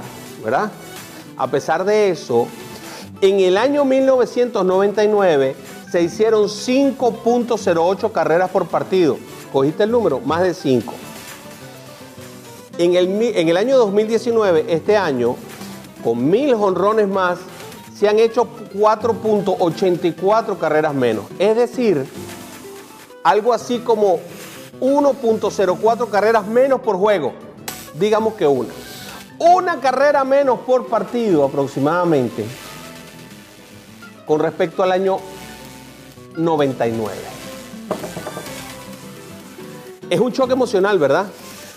¿verdad? 0.45 0.71
A 1.39 1.47
pesar 1.47 1.83
de 1.87 2.11
eso, 2.11 2.47
en 3.23 3.41
el 3.41 3.57
año 3.57 3.87
1999 3.87 5.57
se 5.91 6.03
hicieron 6.03 6.45
5.08 6.45 8.13
carreras 8.13 8.51
por 8.51 8.67
partido. 8.67 9.17
¿Cogiste 9.53 9.83
el 9.83 9.91
número? 9.91 10.21
Más 10.21 10.43
de 10.43 10.55
5. 10.55 10.95
En 12.79 12.95
el, 12.95 13.23
en 13.23 13.49
el 13.49 13.57
año 13.57 13.77
2019, 13.77 14.65
este 14.69 14.97
año, 14.97 15.37
con 16.03 16.31
mil 16.31 16.55
jonrones 16.55 17.07
más, 17.07 17.39
se 17.95 18.09
han 18.09 18.19
hecho 18.19 18.49
4.84 18.75 20.59
carreras 20.59 20.95
menos. 20.95 21.27
Es 21.39 21.55
decir, 21.55 22.07
algo 23.23 23.53
así 23.53 23.81
como 23.81 24.21
1.04 24.81 26.09
carreras 26.09 26.47
menos 26.47 26.81
por 26.81 26.97
juego. 26.97 27.35
Digamos 27.95 28.35
que 28.35 28.47
una. 28.47 28.71
Una 29.39 29.81
carrera 29.81 30.25
menos 30.25 30.61
por 30.61 30.87
partido 30.87 31.45
aproximadamente 31.45 32.45
con 34.27 34.41
respecto 34.41 34.83
al 34.83 34.93
año 34.93 35.19
99. 36.37 37.13
Es 40.13 40.21
un 40.21 40.31
choque 40.31 40.53
emocional, 40.53 40.99
¿verdad? 40.99 41.25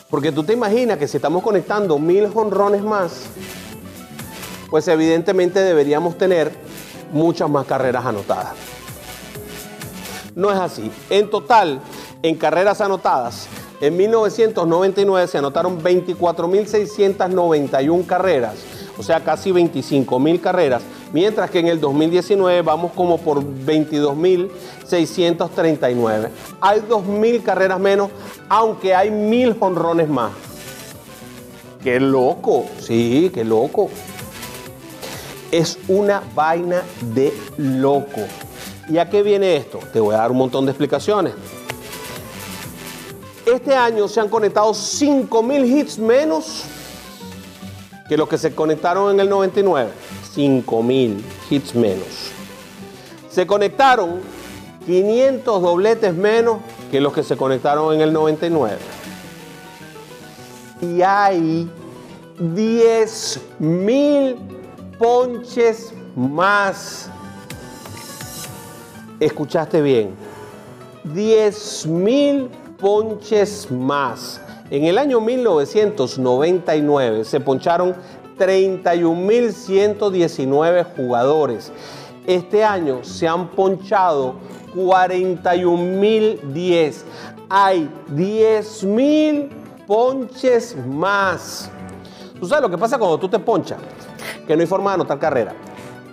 Porque 0.09 0.33
tú 0.33 0.43
te 0.43 0.51
imaginas 0.51 0.97
que 0.97 1.07
si 1.07 1.15
estamos 1.15 1.41
conectando 1.41 1.97
mil 1.97 2.27
jonrones 2.27 2.83
más, 2.83 3.27
pues 4.69 4.89
evidentemente 4.89 5.61
deberíamos 5.61 6.17
tener 6.17 6.51
muchas 7.13 7.49
más 7.49 7.65
carreras 7.65 8.05
anotadas. 8.05 8.55
No 10.35 10.51
es 10.51 10.59
así. 10.59 10.91
En 11.09 11.29
total, 11.29 11.79
en 12.23 12.35
carreras 12.35 12.81
anotadas, 12.81 13.47
en 13.79 13.95
1999 13.95 15.29
se 15.29 15.37
anotaron 15.37 15.81
24.691 15.81 18.05
carreras, 18.05 18.55
o 18.97 19.03
sea, 19.03 19.23
casi 19.23 19.51
25.000 19.51 20.41
carreras, 20.41 20.81
mientras 21.15 21.49
que 21.49 21.57
en 21.59 21.67
el 21.69 21.79
2019 21.79 22.61
vamos 22.61 22.91
como 22.91 23.17
por 23.17 23.41
22.639. 23.41 26.29
Hay 26.59 26.81
2.000 26.81 27.41
carreras 27.41 27.79
menos, 27.79 28.09
aunque 28.49 28.93
hay 28.93 29.11
1.000 29.11 29.57
jonrones 29.57 30.09
más. 30.09 30.33
¡Qué 31.81 32.01
loco! 32.01 32.65
Sí, 32.81 33.31
qué 33.33 33.45
loco. 33.45 33.89
Es 35.51 35.79
una 35.87 36.21
vaina 36.35 36.83
de 37.13 37.33
loco. 37.55 38.19
¿Y 38.89 38.97
a 38.97 39.09
qué 39.09 39.23
viene 39.23 39.55
esto? 39.55 39.79
Te 39.93 40.01
voy 40.01 40.15
a 40.15 40.17
dar 40.17 40.31
un 40.31 40.37
montón 40.37 40.65
de 40.65 40.71
explicaciones. 40.71 41.33
Este 43.45 43.73
año 43.73 44.09
se 44.09 44.19
han 44.19 44.27
conectado 44.27 44.71
5.000 44.71 45.65
hits 45.65 45.97
menos 45.97 46.65
que 48.07 48.17
los 48.17 48.27
que 48.29 48.37
se 48.37 48.53
conectaron 48.53 49.11
en 49.11 49.19
el 49.19 49.29
99. 49.29 49.89
5.000 50.35 51.21
hits 51.49 51.75
menos. 51.75 52.31
Se 53.29 53.47
conectaron 53.47 54.21
500 54.85 55.61
dobletes 55.61 56.13
menos 56.13 56.59
que 56.91 57.01
los 57.01 57.13
que 57.13 57.23
se 57.23 57.35
conectaron 57.35 57.93
en 57.95 58.01
el 58.01 58.13
99. 58.13 58.77
Y 60.81 61.01
hay 61.01 61.69
10.000 62.39 64.35
ponches 64.99 65.93
más. 66.15 67.09
Escuchaste 69.19 69.81
bien. 69.81 70.13
10.000 71.13 72.49
ponches 72.77 73.71
más. 73.71 74.41
En 74.71 74.85
el 74.85 74.97
año 74.97 75.21
1999 75.21 77.23
se 77.23 77.39
poncharon 77.39 77.95
31.119 78.39 80.85
jugadores. 80.95 81.71
Este 82.25 82.63
año 82.63 83.03
se 83.03 83.27
han 83.27 83.49
ponchado 83.49 84.37
41.010. 84.75 87.03
Hay 87.47 87.87
10.000 88.11 89.49
ponches 89.85 90.75
más. 90.87 91.69
¿Tú 92.39 92.47
sabes 92.47 92.63
lo 92.63 92.71
que 92.71 92.77
pasa 92.79 92.97
cuando 92.97 93.19
tú 93.19 93.29
te 93.29 93.37
ponchas? 93.37 93.77
Que 94.47 94.55
no 94.55 94.61
hay 94.61 94.67
forma 94.67 94.89
de 94.89 94.95
anotar 94.95 95.19
carrera. 95.19 95.53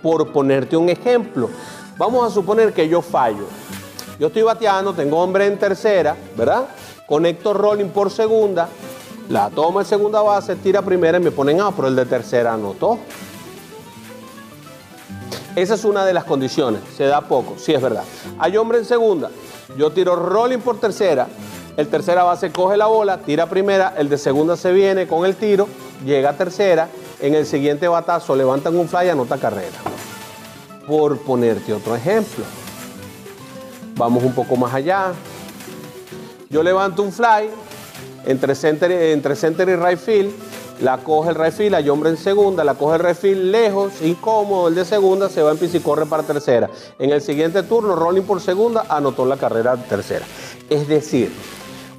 Por 0.03 0.31
ponerte 0.31 0.77
un 0.77 0.89
ejemplo, 0.89 1.49
vamos 1.97 2.27
a 2.27 2.29
suponer 2.29 2.71
que 2.71 2.87
yo 2.87 3.01
fallo. 3.01 3.47
Yo 4.19 4.27
estoy 4.27 4.43
bateando, 4.43 4.93
tengo 4.93 5.17
hombre 5.17 5.47
en 5.47 5.57
tercera, 5.57 6.15
¿verdad? 6.37 6.67
Conecto 7.07 7.53
rolling 7.53 7.89
por 7.89 8.09
segunda, 8.09 8.69
la 9.29 9.49
toma 9.49 9.81
en 9.81 9.87
segunda 9.87 10.21
base, 10.21 10.55
tira 10.55 10.81
primera 10.81 11.17
y 11.17 11.21
me 11.21 11.31
ponen 11.31 11.61
a, 11.61 11.71
pero 11.71 11.87
el 11.87 11.95
de 11.95 12.05
tercera 12.05 12.53
anotó. 12.53 12.97
Esa 15.55 15.75
es 15.75 15.85
una 15.85 16.05
de 16.05 16.13
las 16.13 16.23
condiciones, 16.23 16.81
se 16.95 17.05
da 17.05 17.21
poco, 17.21 17.55
sí 17.57 17.73
es 17.73 17.81
verdad. 17.81 18.03
Hay 18.39 18.57
hombre 18.57 18.79
en 18.79 18.85
segunda, 18.85 19.29
yo 19.77 19.91
tiro 19.91 20.15
rolling 20.15 20.59
por 20.59 20.79
tercera, 20.79 21.27
el 21.77 21.87
tercera 21.87 22.23
base 22.23 22.51
coge 22.51 22.77
la 22.77 22.87
bola, 22.87 23.19
tira 23.19 23.47
primera, 23.47 23.93
el 23.97 24.09
de 24.09 24.17
segunda 24.17 24.55
se 24.55 24.71
viene 24.71 25.07
con 25.07 25.25
el 25.25 25.35
tiro, 25.35 25.67
llega 26.05 26.31
a 26.31 26.37
tercera, 26.37 26.87
en 27.19 27.35
el 27.35 27.45
siguiente 27.45 27.87
batazo 27.87 28.35
levantan 28.35 28.75
un 28.75 28.87
fly 28.87 29.07
y 29.07 29.09
anota 29.09 29.37
carrera. 29.37 29.77
Por 30.85 31.17
ponerte 31.19 31.73
otro 31.73 31.95
ejemplo. 31.95 32.43
Vamos 33.95 34.23
un 34.23 34.33
poco 34.33 34.55
más 34.57 34.73
allá. 34.73 35.13
Yo 36.53 36.61
levanto 36.61 37.01
un 37.01 37.11
fly 37.11 37.49
entre 38.27 38.53
center, 38.53 38.91
entre 38.91 39.35
center 39.35 39.67
y 39.67 39.75
right 39.75 39.97
field, 39.97 40.31
la 40.81 40.99
coge 40.99 41.31
el 41.31 41.35
right 41.35 41.51
field, 41.51 41.73
hay 41.73 41.89
hombre 41.89 42.11
en 42.11 42.17
segunda, 42.17 42.63
la 42.63 42.75
coge 42.75 42.97
el 42.97 43.03
right 43.03 43.17
field 43.17 43.45
lejos, 43.45 43.93
incómodo, 44.03 44.67
el 44.67 44.75
de 44.75 44.85
segunda 44.85 45.29
se 45.29 45.41
va 45.41 45.49
en 45.49 45.57
pis 45.57 45.73
y 45.73 45.79
corre 45.79 46.05
para 46.05 46.21
tercera. 46.21 46.69
En 46.99 47.09
el 47.09 47.21
siguiente 47.21 47.63
turno, 47.63 47.95
rolling 47.95 48.21
por 48.21 48.39
segunda, 48.39 48.85
anotó 48.87 49.25
la 49.25 49.37
carrera 49.37 49.75
tercera. 49.77 50.27
Es 50.69 50.87
decir, 50.87 51.33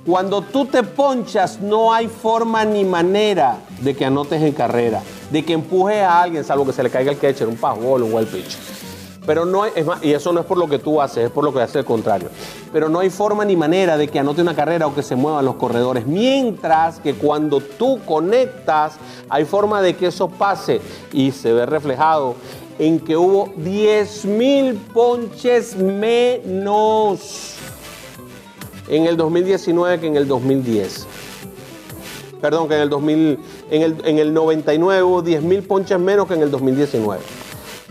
cuando 0.06 0.42
tú 0.42 0.66
te 0.66 0.84
ponchas, 0.84 1.60
no 1.60 1.92
hay 1.92 2.06
forma 2.06 2.64
ni 2.64 2.84
manera 2.84 3.58
de 3.80 3.96
que 3.96 4.04
anotes 4.04 4.40
en 4.40 4.52
carrera, 4.52 5.02
de 5.32 5.44
que 5.44 5.52
empujes 5.52 6.00
a 6.00 6.22
alguien, 6.22 6.44
salvo 6.44 6.64
que 6.64 6.72
se 6.72 6.84
le 6.84 6.90
caiga 6.90 7.10
el 7.10 7.18
catcher, 7.18 7.48
un 7.48 7.56
fastball, 7.56 8.04
un 8.04 8.14
wild 8.14 8.28
pitch. 8.28 8.56
Pero 9.26 9.46
no 9.46 9.64
es 9.64 9.84
más, 9.84 10.04
y 10.04 10.12
eso 10.12 10.32
no 10.32 10.40
es 10.40 10.46
por 10.46 10.58
lo 10.58 10.68
que 10.68 10.78
tú 10.78 11.00
haces, 11.00 11.24
es 11.24 11.30
por 11.30 11.42
lo 11.42 11.52
que 11.52 11.60
hace 11.60 11.80
el 11.80 11.84
contrario. 11.84 12.28
Pero 12.74 12.88
no 12.88 12.98
hay 12.98 13.08
forma 13.08 13.44
ni 13.44 13.54
manera 13.54 13.96
de 13.96 14.08
que 14.08 14.18
anote 14.18 14.42
una 14.42 14.56
carrera 14.56 14.88
o 14.88 14.94
que 14.96 15.04
se 15.04 15.14
muevan 15.14 15.44
los 15.44 15.54
corredores. 15.54 16.08
Mientras 16.08 16.98
que 16.98 17.14
cuando 17.14 17.60
tú 17.60 18.00
conectas, 18.04 18.94
hay 19.28 19.44
forma 19.44 19.80
de 19.80 19.94
que 19.94 20.08
eso 20.08 20.28
pase 20.28 20.80
y 21.12 21.30
se 21.30 21.52
ve 21.52 21.66
reflejado 21.66 22.34
en 22.80 22.98
que 22.98 23.16
hubo 23.16 23.52
10 23.58 24.24
mil 24.24 24.74
ponches 24.92 25.76
menos. 25.76 27.54
en 28.88 29.06
el 29.06 29.16
2019 29.16 30.00
que 30.00 30.08
en 30.08 30.16
el 30.16 30.26
2010. 30.26 31.06
Perdón, 32.40 32.66
que 32.66 32.74
en 32.74 32.80
el 32.80 32.90
2000, 32.90 33.38
en 33.70 33.82
el, 33.82 33.96
en 34.04 34.18
el 34.18 34.34
99 34.34 35.02
hubo 35.04 35.22
10 35.22 35.42
mil 35.44 35.62
ponches 35.62 36.00
menos 36.00 36.26
que 36.26 36.34
en 36.34 36.42
el 36.42 36.50
2019. 36.50 37.22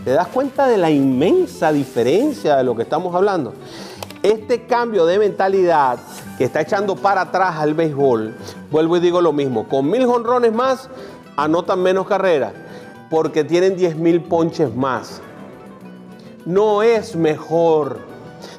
¿Te 0.04 0.10
das 0.10 0.28
cuenta 0.28 0.68
de 0.68 0.76
la 0.76 0.90
inmensa 0.90 1.72
diferencia 1.72 2.56
de 2.56 2.64
lo 2.64 2.76
que 2.76 2.82
estamos 2.82 3.14
hablando? 3.14 3.54
Este 4.24 4.64
cambio 4.64 5.04
de 5.04 5.18
mentalidad 5.18 5.98
que 6.38 6.44
está 6.44 6.62
echando 6.62 6.96
para 6.96 7.20
atrás 7.20 7.56
al 7.58 7.74
béisbol, 7.74 8.34
vuelvo 8.70 8.96
y 8.96 9.00
digo 9.00 9.20
lo 9.20 9.34
mismo, 9.34 9.68
con 9.68 9.90
mil 9.90 10.06
jonrones 10.06 10.50
más, 10.50 10.88
anotan 11.36 11.82
menos 11.82 12.06
carreras, 12.06 12.54
porque 13.10 13.44
tienen 13.44 13.76
10 13.76 13.96
mil 13.96 14.22
ponches 14.22 14.74
más. 14.74 15.20
No 16.46 16.82
es 16.82 17.14
mejor. 17.16 17.98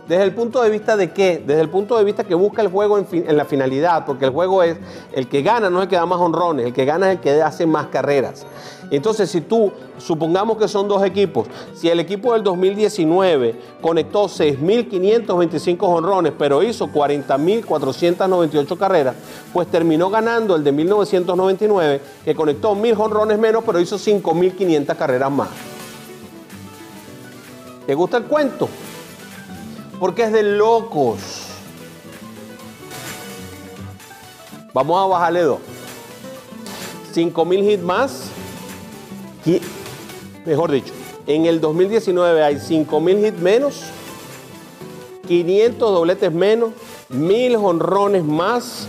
Desde 0.07 0.21
el 0.21 0.35
punto 0.35 0.61
de 0.61 0.69
vista 0.69 0.95
de 0.97 1.11
qué? 1.11 1.43
Desde 1.43 1.61
el 1.61 1.69
punto 1.69 1.97
de 1.97 2.03
vista 2.03 2.25
que 2.25 2.35
busca 2.35 2.61
el 2.61 2.67
juego 2.67 2.99
en, 2.99 3.35
la 3.35 3.45
finalidad, 3.45 4.05
porque 4.05 4.25
el 4.25 4.31
juego 4.31 4.61
es 4.61 4.77
el 5.13 5.27
que 5.27 5.41
gana, 5.41 5.71
no 5.71 5.79
es 5.79 5.85
el 5.85 5.89
que 5.89 5.95
da 5.95 6.05
más 6.05 6.19
honrones, 6.19 6.67
el 6.67 6.73
que 6.73 6.85
gana 6.85 7.11
es 7.11 7.17
el 7.17 7.21
que 7.23 7.41
hace 7.41 7.65
más 7.65 7.87
carreras. 7.87 8.45
Entonces, 8.91 9.29
si 9.29 9.41
tú, 9.41 9.71
supongamos 9.97 10.57
que 10.57 10.67
son 10.67 10.87
dos 10.87 11.03
equipos, 11.03 11.47
si 11.73 11.89
el 11.89 11.99
equipo 11.99 12.33
del 12.33 12.43
2019 12.43 13.55
conectó 13.81 14.25
6.525 14.25 15.77
honrones, 15.81 16.33
pero 16.37 16.61
hizo 16.61 16.87
40.498 16.87 18.77
carreras, 18.77 19.15
pues 19.53 19.67
terminó 19.67 20.09
ganando 20.09 20.55
el 20.55 20.63
de 20.63 20.71
1999, 20.71 22.01
que 22.23 22.35
conectó 22.35 22.75
1.000 22.75 22.99
honrones 22.99 23.39
menos, 23.39 23.63
pero 23.65 23.79
hizo 23.79 23.97
5.500 23.97 24.95
carreras 24.95 25.31
más. 25.31 25.49
¿Te 27.87 27.93
gusta 27.93 28.17
el 28.17 28.25
cuento? 28.25 28.67
Porque 29.99 30.23
es 30.23 30.31
de 30.31 30.43
locos. 30.43 31.45
Vamos 34.73 35.01
a 35.01 35.07
bajarle 35.07 35.41
dos. 35.41 35.59
5.000 37.13 37.71
hits 37.71 37.83
más. 37.83 38.34
Qui- 39.45 39.61
Mejor 40.45 40.71
dicho, 40.71 40.93
en 41.27 41.45
el 41.45 41.59
2019 41.59 42.43
hay 42.43 42.55
5.000 42.57 43.25
hits 43.25 43.39
menos, 43.39 43.81
500 45.27 45.91
dobletes 45.91 46.31
menos, 46.31 46.71
1.000 47.09 47.55
honrones 47.55 48.23
más, 48.23 48.87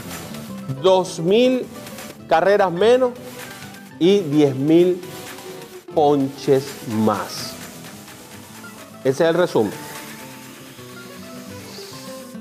2.000 0.83 1.65
carreras 2.29 2.71
menos 2.73 3.13
y 3.99 4.19
10.000 4.21 4.99
ponches 5.95 6.65
más. 7.05 7.53
Ese 9.03 9.25
es 9.25 9.31
el 9.31 9.35
resumen. 9.35 9.73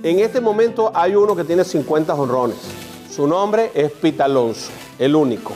En 0.03 0.19
este 0.19 0.41
momento 0.41 0.91
hay 0.93 1.15
uno 1.15 1.35
que 1.35 1.43
tiene 1.43 1.63
50 1.63 2.13
honrones. 2.13 2.57
Su 3.15 3.27
nombre 3.27 3.71
es 3.73 3.91
Pete 3.91 4.23
Alonso, 4.23 4.71
el 4.99 5.15
único. 5.15 5.53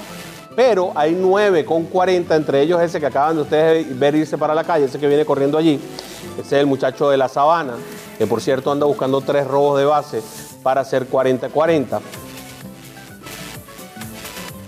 Pero 0.60 0.92
hay 0.94 1.18
nueve 1.18 1.64
con 1.64 1.86
40, 1.86 2.36
entre 2.36 2.62
ellos 2.62 2.82
ese 2.82 3.00
que 3.00 3.06
acaban 3.06 3.34
de 3.34 3.44
ustedes 3.44 3.98
ver 3.98 4.14
irse 4.14 4.38
para 4.38 4.54
la 4.54 4.66
calle, 4.66 4.88
ese 4.88 5.00
que 5.00 5.08
viene 5.08 5.24
corriendo 5.24 5.58
allí. 5.58 5.80
Ese 6.34 6.58
es 6.58 6.60
el 6.60 6.66
muchacho 6.66 7.10
de 7.10 7.16
la 7.16 7.30
sabana, 7.30 7.76
que 8.18 8.28
por 8.28 8.42
cierto 8.42 8.70
anda 8.70 8.86
buscando 8.86 9.22
tres 9.22 9.48
robos 9.48 9.80
de 9.80 9.86
base 9.86 10.22
para 10.62 10.82
hacer 10.82 11.10
40-40. 11.10 12.02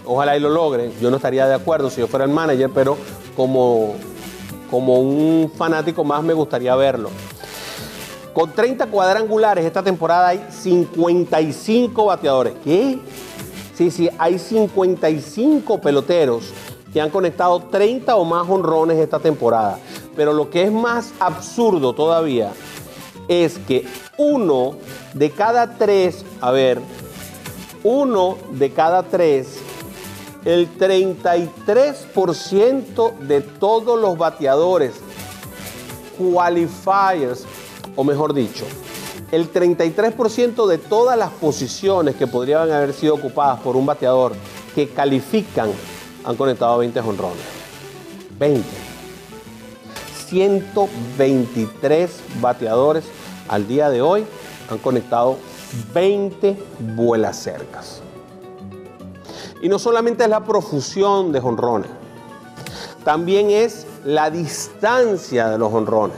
Ojalá 0.06 0.38
y 0.38 0.40
lo 0.40 0.50
logre. 0.50 0.94
Yo 1.02 1.10
no 1.10 1.18
estaría 1.18 1.46
de 1.46 1.56
acuerdo 1.56 1.90
si 1.90 2.00
yo 2.00 2.08
fuera 2.08 2.24
el 2.24 2.32
manager, 2.32 2.70
pero 2.74 2.96
como, 3.36 3.96
como 4.70 4.98
un 4.98 5.52
fanático 5.54 6.06
más 6.06 6.24
me 6.24 6.32
gustaría 6.32 6.74
verlo. 6.74 7.10
Con 8.34 8.54
30 8.54 8.86
cuadrangulares 8.86 9.66
esta 9.66 9.84
temporada 9.84 10.30
hay 10.30 10.42
55 10.50 12.06
bateadores. 12.06 12.54
¿Qué? 12.64 12.98
Sí, 13.82 13.90
sí, 13.90 14.10
hay 14.20 14.38
55 14.38 15.82
peloteros 15.82 16.54
que 16.94 17.02
han 17.02 17.10
conectado 17.10 17.62
30 17.62 18.16
o 18.16 18.24
más 18.24 18.48
honrones 18.48 19.00
esta 19.00 19.18
temporada. 19.18 19.80
Pero 20.16 20.34
lo 20.34 20.52
que 20.52 20.66
es 20.66 20.72
más 20.72 21.14
absurdo 21.20 21.96
todavía 21.96 22.52
es 23.28 23.58
que 23.58 23.88
uno 24.18 24.76
de 25.16 25.32
cada 25.32 25.80
tres, 25.80 26.24
a 26.42 26.52
ver, 26.52 26.80
uno 27.82 28.38
de 28.52 28.72
cada 28.72 29.02
tres, 29.02 29.58
el 30.46 30.70
33% 30.78 33.18
de 33.18 33.42
todos 33.42 34.00
los 34.00 34.16
bateadores 34.16 34.94
qualifiers, 36.20 37.48
o 37.96 38.04
mejor 38.04 38.36
dicho, 38.36 38.66
el 39.32 39.52
33% 39.52 40.68
de 40.68 40.78
todas 40.78 41.18
las 41.18 41.32
posiciones 41.32 42.16
que 42.16 42.28
podrían 42.28 42.70
haber 42.72 42.94
sido 42.94 43.16
ocupadas 43.16 43.62
por 43.62 43.78
un 43.78 43.86
bateador 43.86 44.34
que 44.76 44.90
califican 44.90 45.72
han 46.24 46.36
conectado 46.36 46.78
20 46.78 47.00
honrones. 47.00 47.44
20. 48.38 48.68
123 50.28 52.12
bateadores 52.40 53.06
al 53.48 53.68
día 53.68 53.90
de 53.90 54.02
hoy 54.02 54.26
han 54.70 54.78
conectado 54.78 55.38
20 55.94 56.58
vuelas 56.96 57.38
cercas. 57.38 58.02
Y 59.62 59.70
no 59.70 59.80
solamente 59.80 60.24
es 60.24 60.30
la 60.30 60.44
profusión 60.44 61.32
de 61.32 61.40
honrones, 61.40 61.90
también 63.04 63.50
es 63.50 63.86
la 64.06 64.30
distancia 64.30 65.50
de 65.50 65.58
los 65.58 65.74
honrones. 65.74 66.18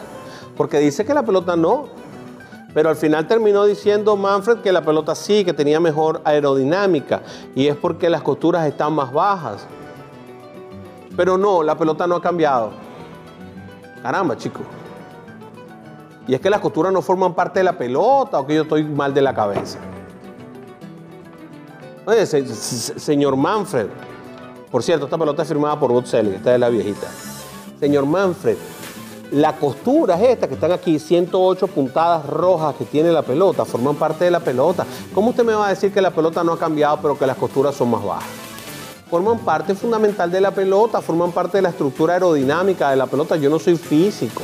Porque 0.56 0.80
dice 0.80 1.06
que 1.06 1.14
la 1.14 1.24
pelota 1.24 1.56
no, 1.56 1.90
pero 2.74 2.90
al 2.90 2.96
final 2.96 3.28
terminó 3.28 3.66
diciendo 3.66 4.16
Manfred 4.18 4.58
que 4.60 4.72
la 4.72 4.82
pelota 4.82 5.14
sí, 5.16 5.44
que 5.46 5.54
tenía 5.54 5.80
mejor 5.80 6.22
aerodinámica, 6.26 7.22
y 7.56 7.68
es 7.68 7.76
porque 7.76 8.10
las 8.10 8.22
costuras 8.22 8.66
están 8.66 8.94
más 8.94 9.12
bajas. 9.14 9.66
Pero 11.16 11.38
no, 11.38 11.62
la 11.64 11.78
pelota 11.78 12.08
no 12.08 12.16
ha 12.16 12.22
cambiado. 12.22 12.72
Caramba, 14.02 14.36
chicos. 14.36 14.64
Y 16.28 16.34
es 16.34 16.42
que 16.42 16.50
las 16.50 16.60
costuras 16.62 16.92
no 16.92 17.02
forman 17.02 17.34
parte 17.34 17.60
de 17.60 17.66
la 17.66 17.78
pelota 17.78 18.40
o 18.40 18.48
que 18.48 18.56
yo 18.56 18.62
estoy 18.64 18.84
mal 18.84 19.14
de 19.14 19.22
la 19.22 19.34
cabeza. 19.36 19.78
Oye, 22.06 22.26
se- 22.26 22.46
se- 22.48 23.00
señor 23.00 23.36
Manfred, 23.38 23.88
por 24.72 24.82
cierto, 24.84 25.06
esta 25.06 25.18
pelota 25.18 25.44
es 25.44 25.48
firmada 25.48 25.80
por 25.80 26.06
Selig, 26.08 26.34
esta 26.36 26.54
es 26.54 26.60
la 26.60 26.70
viejita. 26.70 27.08
Señor 27.80 28.06
Manfred, 28.06 28.58
la 29.34 29.56
costura 29.58 30.16
es 30.16 30.30
esta 30.32 30.48
que 30.48 30.54
están 30.54 30.72
aquí, 30.72 31.00
108 31.00 31.68
puntadas 31.68 32.26
rojas 32.28 32.76
que 32.76 32.86
tiene 32.86 33.12
la 33.12 33.24
pelota, 33.24 33.66
forman 33.66 33.96
parte 33.96 34.26
de 34.26 34.32
la 34.32 34.40
pelota. 34.40 34.86
¿Cómo 35.14 35.32
usted 35.32 35.44
me 35.44 35.54
va 35.54 35.68
a 35.68 35.70
decir 35.70 35.92
que 35.92 36.02
la 36.02 36.12
pelota 36.12 36.44
no 36.44 36.54
ha 36.54 36.60
cambiado, 36.60 37.00
pero 37.02 37.18
que 37.18 37.26
las 37.26 37.38
costuras 37.38 37.74
son 37.76 37.90
más 37.92 38.04
bajas? 38.04 38.30
Forman 39.10 39.40
parte 39.40 39.76
fundamental 39.76 40.32
de 40.32 40.40
la 40.42 40.52
pelota, 40.52 41.02
forman 41.02 41.32
parte 41.32 41.58
de 41.58 41.62
la 41.64 41.70
estructura 41.70 42.14
aerodinámica 42.14 42.90
de 42.92 42.96
la 42.96 43.06
pelota. 43.08 43.36
Yo 43.36 43.50
no 43.50 43.60
soy 43.60 43.76
físico. 43.76 44.42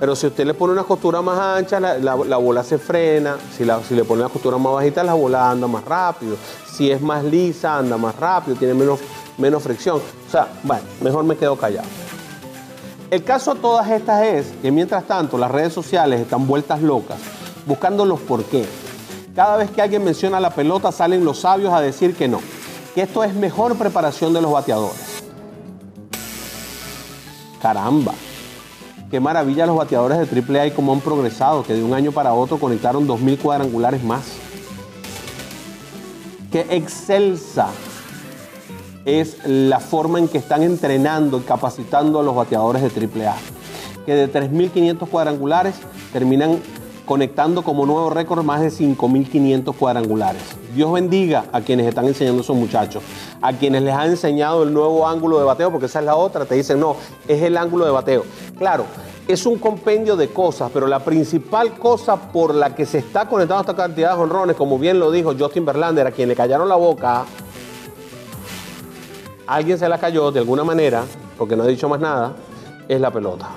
Pero 0.00 0.16
si 0.16 0.26
usted 0.26 0.44
le 0.44 0.54
pone 0.54 0.72
una 0.72 0.82
costura 0.84 1.22
más 1.22 1.38
ancha, 1.38 1.80
la, 1.80 1.96
la- 1.98 2.16
la 2.16 2.36
bola 2.36 2.62
se 2.64 2.78
frena. 2.78 3.36
Si, 3.56 3.64
la- 3.64 3.80
le 3.90 4.04
pone 4.04 4.22
una 4.22 4.30
costura 4.30 4.58
más 4.58 4.72
bajita, 4.74 5.02
la 5.04 5.14
bola 5.14 5.50
anda 5.50 5.66
más 5.66 5.84
rápido. 5.84 6.36
Si 6.70 6.90
es 6.90 7.00
más 7.00 7.24
lisa, 7.24 7.78
anda 7.78 7.96
más 7.96 8.16
rápido, 8.16 8.56
tiene 8.56 8.74
menos, 8.74 9.00
menos 9.38 9.62
fricción. 9.62 9.96
O 9.96 10.30
sea, 10.30 10.48
bueno, 10.62 10.82
mejor 11.00 11.24
me 11.24 11.36
quedo 11.36 11.56
callado. 11.56 11.86
El 13.10 13.22
caso 13.22 13.54
de 13.54 13.60
todas 13.60 13.88
estas 13.90 14.22
es 14.22 14.52
que 14.62 14.72
mientras 14.72 15.04
tanto 15.04 15.38
las 15.38 15.50
redes 15.50 15.72
sociales 15.72 16.20
están 16.20 16.46
vueltas 16.46 16.80
locas 16.80 17.18
buscando 17.66 18.04
los 18.04 18.20
por 18.20 18.44
qué. 18.44 18.66
Cada 19.34 19.56
vez 19.56 19.70
que 19.70 19.82
alguien 19.82 20.04
menciona 20.04 20.40
la 20.40 20.50
pelota 20.50 20.92
salen 20.92 21.24
los 21.24 21.40
sabios 21.40 21.72
a 21.72 21.80
decir 21.80 22.14
que 22.14 22.28
no, 22.28 22.40
que 22.94 23.02
esto 23.02 23.24
es 23.24 23.34
mejor 23.34 23.76
preparación 23.76 24.32
de 24.32 24.40
los 24.40 24.52
bateadores. 24.52 25.22
Caramba, 27.60 28.14
qué 29.10 29.20
maravilla 29.20 29.66
los 29.66 29.76
bateadores 29.76 30.18
de 30.18 30.58
AAA 30.60 30.66
y 30.68 30.70
cómo 30.72 30.92
han 30.92 31.00
progresado, 31.00 31.62
que 31.64 31.74
de 31.74 31.82
un 31.82 31.94
año 31.94 32.12
para 32.12 32.34
otro 32.34 32.58
conectaron 32.58 33.08
2.000 33.08 33.38
cuadrangulares 33.38 34.04
más. 34.04 34.24
Qué 36.52 36.66
excelsa 36.70 37.68
es 39.04 39.38
la 39.46 39.80
forma 39.80 40.18
en 40.18 40.28
que 40.28 40.38
están 40.38 40.62
entrenando 40.62 41.38
y 41.38 41.42
capacitando 41.42 42.20
a 42.20 42.22
los 42.22 42.34
bateadores 42.34 42.82
de 42.82 42.88
AAA. 42.88 43.36
Que 44.06 44.14
de 44.14 44.32
3.500 44.32 45.08
cuadrangulares 45.08 45.74
terminan 46.12 46.60
conectando 47.04 47.62
como 47.62 47.84
nuevo 47.84 48.10
récord 48.10 48.42
más 48.44 48.60
de 48.60 48.68
5.500 48.68 49.74
cuadrangulares. 49.74 50.42
Dios 50.74 50.90
bendiga 50.92 51.44
a 51.52 51.60
quienes 51.60 51.86
están 51.86 52.06
enseñando 52.06 52.40
a 52.40 52.42
esos 52.44 52.56
muchachos, 52.56 53.02
a 53.42 53.52
quienes 53.52 53.82
les 53.82 53.94
han 53.94 54.10
enseñado 54.10 54.62
el 54.62 54.72
nuevo 54.72 55.06
ángulo 55.06 55.38
de 55.38 55.44
bateo, 55.44 55.70
porque 55.70 55.86
esa 55.86 56.00
es 56.00 56.06
la 56.06 56.16
otra, 56.16 56.46
te 56.46 56.54
dicen, 56.54 56.80
no, 56.80 56.96
es 57.28 57.42
el 57.42 57.56
ángulo 57.56 57.84
de 57.84 57.90
bateo. 57.90 58.24
Claro, 58.58 58.86
es 59.28 59.46
un 59.46 59.58
compendio 59.58 60.16
de 60.16 60.28
cosas, 60.28 60.70
pero 60.72 60.86
la 60.86 61.00
principal 61.00 61.74
cosa 61.78 62.16
por 62.16 62.54
la 62.54 62.74
que 62.74 62.86
se 62.86 62.98
está 62.98 63.28
conectando 63.28 63.60
esta 63.60 63.76
cantidad 63.76 64.16
de 64.16 64.22
honrones, 64.22 64.56
como 64.56 64.78
bien 64.78 64.98
lo 64.98 65.10
dijo 65.10 65.34
Justin 65.38 65.64
Verlander, 65.64 66.06
a 66.06 66.10
quien 66.10 66.28
le 66.28 66.34
callaron 66.34 66.68
la 66.68 66.76
boca, 66.76 67.24
alguien 69.46 69.78
se 69.78 69.88
la 69.88 69.98
cayó 69.98 70.30
de 70.30 70.40
alguna 70.40 70.64
manera, 70.64 71.04
porque 71.38 71.56
no 71.56 71.64
ha 71.64 71.66
dicho 71.66 71.88
más 71.88 72.00
nada, 72.00 72.34
es 72.88 73.00
la 73.00 73.10
pelota. 73.10 73.48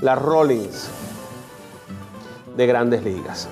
Las 0.00 0.20
Rollins 0.20 0.90
de 2.56 2.66
grandes 2.66 3.04
ligas. 3.04 3.48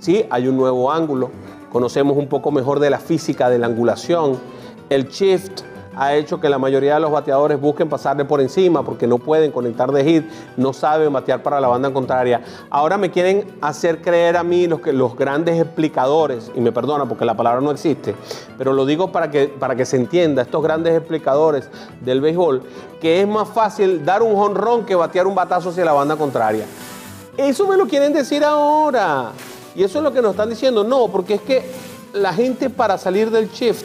Sí, 0.00 0.24
hay 0.30 0.48
un 0.48 0.56
nuevo 0.56 0.92
ángulo, 0.92 1.30
conocemos 1.72 2.16
un 2.16 2.28
poco 2.28 2.50
mejor 2.50 2.80
de 2.80 2.90
la 2.90 2.98
física 2.98 3.48
de 3.48 3.58
la 3.58 3.66
angulación. 3.66 4.38
El 4.88 5.08
shift 5.08 5.62
ha 5.96 6.14
hecho 6.14 6.38
que 6.38 6.48
la 6.48 6.58
mayoría 6.58 6.94
de 6.94 7.00
los 7.00 7.10
bateadores 7.10 7.60
busquen 7.60 7.88
pasarle 7.88 8.24
por 8.24 8.40
encima 8.40 8.84
porque 8.84 9.06
no 9.06 9.18
pueden 9.18 9.50
conectar 9.50 9.90
de 9.90 10.04
hit, 10.04 10.24
no 10.56 10.72
saben 10.72 11.12
batear 11.12 11.42
para 11.42 11.60
la 11.60 11.68
banda 11.68 11.92
contraria. 11.92 12.42
Ahora 12.68 12.98
me 12.98 13.10
quieren 13.10 13.56
hacer 13.62 14.02
creer 14.02 14.36
a 14.36 14.44
mí 14.44 14.66
los, 14.66 14.80
que, 14.80 14.92
los 14.92 15.16
grandes 15.16 15.60
explicadores, 15.60 16.52
y 16.54 16.60
me 16.60 16.70
perdona 16.70 17.06
porque 17.06 17.24
la 17.24 17.34
palabra 17.34 17.62
no 17.62 17.70
existe, 17.70 18.14
pero 18.58 18.74
lo 18.74 18.84
digo 18.84 19.10
para 19.10 19.30
que, 19.30 19.48
para 19.48 19.74
que 19.74 19.86
se 19.86 19.96
entienda, 19.96 20.42
estos 20.42 20.62
grandes 20.62 20.94
explicadores 20.94 21.70
del 22.02 22.20
béisbol, 22.20 22.62
que 23.00 23.22
es 23.22 23.26
más 23.26 23.48
fácil 23.48 24.04
dar 24.04 24.22
un 24.22 24.36
jonrón 24.36 24.84
que 24.84 24.94
batear 24.94 25.26
un 25.26 25.34
batazo 25.34 25.70
hacia 25.70 25.84
la 25.84 25.92
banda 25.92 26.16
contraria. 26.16 26.66
Eso 27.36 27.66
me 27.66 27.76
lo 27.76 27.86
quieren 27.86 28.12
decir 28.12 28.44
ahora. 28.44 29.32
Y 29.74 29.82
eso 29.84 29.98
es 29.98 30.04
lo 30.04 30.12
que 30.12 30.22
nos 30.22 30.30
están 30.32 30.48
diciendo. 30.48 30.84
No, 30.84 31.08
porque 31.08 31.34
es 31.34 31.42
que 31.42 31.70
la 32.14 32.32
gente 32.32 32.70
para 32.70 32.96
salir 32.96 33.30
del 33.30 33.50
shift 33.50 33.84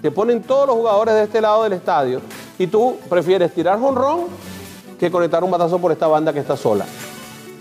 te 0.00 0.10
ponen 0.10 0.42
todos 0.42 0.66
los 0.66 0.76
jugadores 0.76 1.14
de 1.14 1.22
este 1.24 1.40
lado 1.40 1.64
del 1.64 1.72
estadio 1.72 2.20
y 2.58 2.66
tú 2.66 2.96
prefieres 3.08 3.52
tirar 3.52 3.80
jonrón 3.80 4.26
que 4.98 5.10
conectar 5.10 5.42
un 5.42 5.50
batazo 5.50 5.78
por 5.78 5.92
esta 5.92 6.06
banda 6.06 6.32
que 6.32 6.40
está 6.40 6.56
sola. 6.56 6.84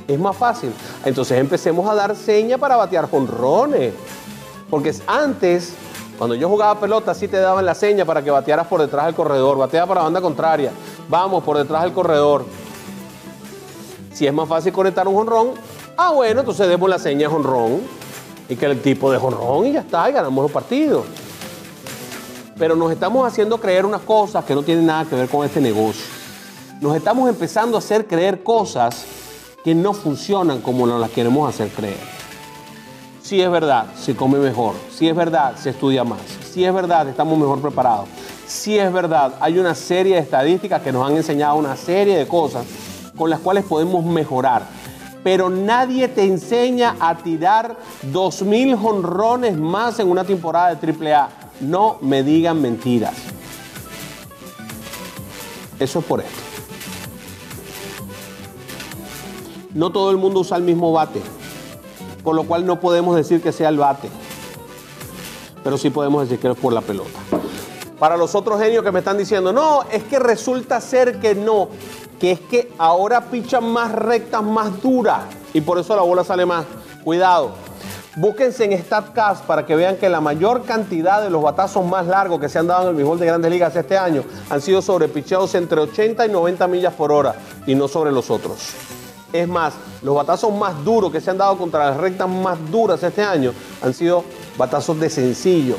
Es 0.08 0.20
más 0.20 0.36
fácil. 0.36 0.72
Entonces 1.04 1.38
empecemos 1.38 1.90
a 1.90 1.96
dar 1.96 2.16
seña 2.16 2.58
para 2.58 2.76
batear 2.76 3.10
jonrones. 3.10 3.94
Porque 4.70 4.94
antes, 5.06 5.74
cuando 6.18 6.36
yo 6.36 6.48
jugaba 6.50 6.80
pelota, 6.80 7.14
sí 7.14 7.28
te 7.28 7.38
daban 7.38 7.66
la 7.66 7.76
seña 7.76 8.06
para 8.06 8.24
que 8.24 8.32
batearas 8.32 8.68
por 8.68 8.82
detrás 8.82 9.06
del 9.06 9.16
corredor. 9.16 9.58
Batea 9.58 9.86
para 9.86 10.02
la 10.02 10.04
banda 10.06 10.22
contraria. 10.22 10.72
Vamos, 11.10 11.44
por 11.44 11.58
detrás 11.58 11.84
del 11.84 11.94
corredor. 11.94 12.46
Si 14.14 14.26
es 14.26 14.34
más 14.34 14.48
fácil 14.48 14.74
conectar 14.74 15.08
un 15.08 15.16
jonrón, 15.16 15.52
ah, 15.96 16.12
bueno, 16.12 16.40
entonces 16.40 16.68
demos 16.68 16.90
la 16.90 16.98
seña 16.98 17.30
jonrón. 17.30 17.82
Y 18.50 18.56
que 18.56 18.66
el 18.66 18.82
tipo 18.82 19.12
de 19.12 19.18
jonrón 19.20 19.68
y 19.68 19.74
ya 19.74 19.82
está, 19.82 20.10
y 20.10 20.14
ganamos 20.14 20.48
el 20.48 20.52
partido 20.52 21.04
pero 22.58 22.76
nos 22.76 22.92
estamos 22.92 23.28
haciendo 23.28 23.60
creer 23.60 23.86
unas 23.86 24.02
cosas 24.02 24.44
que 24.46 24.56
no 24.56 24.64
tienen 24.64 24.86
nada 24.86 25.06
que 25.06 25.16
ver 25.16 25.30
con 25.30 25.46
este 25.46 25.62
negocio. 25.62 26.04
Nos 26.82 26.96
estamos 26.96 27.30
empezando 27.30 27.78
a 27.78 27.80
hacer 27.80 28.06
creer 28.08 28.44
cosas 28.44 29.06
que 29.64 29.76
no 29.76 29.94
funcionan 29.94 30.62
como 30.62 30.86
nos 30.86 31.00
las 31.00 31.10
queremos 31.12 31.50
hacer 31.50 31.70
creer. 31.70 32.18
Si 33.22 33.42
es 33.42 33.52
verdad, 33.52 33.88
se 33.96 34.16
come 34.16 34.38
mejor. 34.38 34.76
Si 34.90 35.08
es 35.10 35.16
verdad, 35.16 35.56
se 35.58 35.72
estudia 35.72 36.04
más. 36.04 36.20
Si 36.54 36.64
es 36.64 36.74
verdad, 36.74 37.08
estamos 37.10 37.38
mejor 37.38 37.60
preparados. 37.62 38.08
Si 38.48 38.80
es 38.80 38.92
verdad, 38.94 39.34
hay 39.42 39.60
una 39.60 39.76
serie 39.76 40.16
de 40.16 40.22
estadísticas 40.22 40.82
que 40.82 40.94
nos 40.94 41.06
han 41.06 41.18
enseñado 41.18 41.56
una 41.56 41.76
serie 41.76 42.18
de 42.18 42.28
cosas 42.28 42.66
con 43.18 43.30
las 43.30 43.42
cuales 43.42 43.66
podemos 43.66 44.06
mejorar. 44.06 44.64
Pero 45.24 45.50
nadie 45.50 46.08
te 46.08 46.24
enseña 46.24 46.96
a 47.00 47.18
tirar 47.18 47.76
2.000 48.14 48.78
jonrones 48.78 49.58
más 49.58 50.00
en 50.00 50.10
una 50.10 50.24
temporada 50.24 50.74
de 50.74 51.14
AAA. 51.14 51.47
No 51.62 51.98
me 52.02 52.24
digan 52.24 52.62
mentiras. 52.62 53.16
Eso 55.80 56.00
es 56.00 56.06
por 56.06 56.22
esto. 56.22 56.42
No 59.74 59.92
todo 59.92 60.10
el 60.10 60.18
mundo 60.18 60.40
usa 60.40 60.58
el 60.58 60.64
mismo 60.64 60.92
bate, 60.92 61.22
por 62.24 62.36
lo 62.36 62.46
cual 62.46 62.66
no 62.66 62.80
podemos 62.80 63.16
decir 63.16 63.42
que 63.42 63.52
sea 63.52 63.70
el 63.70 63.78
bate, 63.78 64.10
pero 65.64 65.78
sí 65.78 65.92
podemos 65.92 66.24
decir 66.24 66.40
que 66.40 66.50
es 66.50 66.58
por 66.58 66.74
la 66.74 66.82
pelota. 66.82 67.20
Para 68.00 68.18
los 68.18 68.34
otros 68.34 68.60
genios 68.60 68.84
que 68.84 68.92
me 68.92 69.00
están 69.00 69.20
diciendo, 69.20 69.54
no, 69.54 69.84
es 69.92 70.04
que 70.04 70.18
resulta 70.18 70.82
ser 70.82 71.20
que 71.20 71.36
no, 71.36 71.70
que 72.20 72.32
es 72.32 72.40
que 72.40 72.72
ahora 72.80 73.26
pichan 73.30 73.72
más 73.72 73.92
rectas, 73.92 74.42
más 74.42 74.82
duras, 74.82 75.22
y 75.54 75.62
por 75.62 75.78
eso 75.78 75.96
la 75.96 76.02
bola 76.02 76.24
sale 76.24 76.46
más. 76.46 76.66
Cuidado, 77.04 77.52
Búsquense 78.18 78.66
en 78.66 78.84
StatCast 78.84 79.46
para 79.46 79.64
que 79.64 79.76
vean 79.76 79.98
que 79.98 80.10
la 80.10 80.20
mayor 80.20 80.66
cantidad 80.66 81.22
de 81.22 81.30
los 81.30 81.44
batazos 81.44 81.86
más 81.86 82.08
largos 82.08 82.40
que 82.40 82.50
se 82.50 82.58
han 82.58 82.66
dado 82.66 82.86
en 82.86 82.90
el 82.90 82.96
béisbol 82.96 83.20
de 83.20 83.28
grandes 83.28 83.52
ligas 83.52 83.76
este 83.76 83.96
año 83.96 84.24
han 84.50 84.60
sido 84.60 84.82
sobre 84.82 85.08
picheos 85.08 85.54
entre 85.54 85.82
80 85.82 86.26
y 86.26 86.30
90 86.32 86.68
millas 86.68 86.96
por 86.96 87.12
hora 87.12 87.36
y 87.68 87.76
no 87.76 87.88
sobre 87.88 88.12
los 88.12 88.32
otros. 88.32 88.72
Es 89.32 89.48
más, 89.48 89.76
los 90.02 90.16
batazos 90.16 90.52
más 90.52 90.84
duros 90.84 91.12
que 91.12 91.22
se 91.22 91.30
han 91.30 91.38
dado 91.38 91.60
contra 91.60 91.92
las 91.92 91.98
rectas 91.98 92.28
más 92.28 92.58
duras 92.72 93.04
este 93.04 93.22
año 93.22 93.54
han 93.84 93.94
sido 93.94 94.24
batazos 94.58 95.00
de 95.00 95.12
sencillo, 95.12 95.76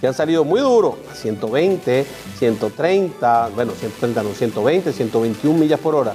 que 0.00 0.06
han 0.06 0.14
salido 0.14 0.44
muy 0.44 0.60
duros, 0.60 0.94
a 1.10 1.16
120, 1.16 2.06
130, 2.38 3.50
bueno, 3.56 3.72
130 3.72 4.22
no, 4.22 4.28
120, 4.28 4.92
121 4.92 5.58
millas 5.58 5.80
por 5.80 5.96
hora, 5.96 6.14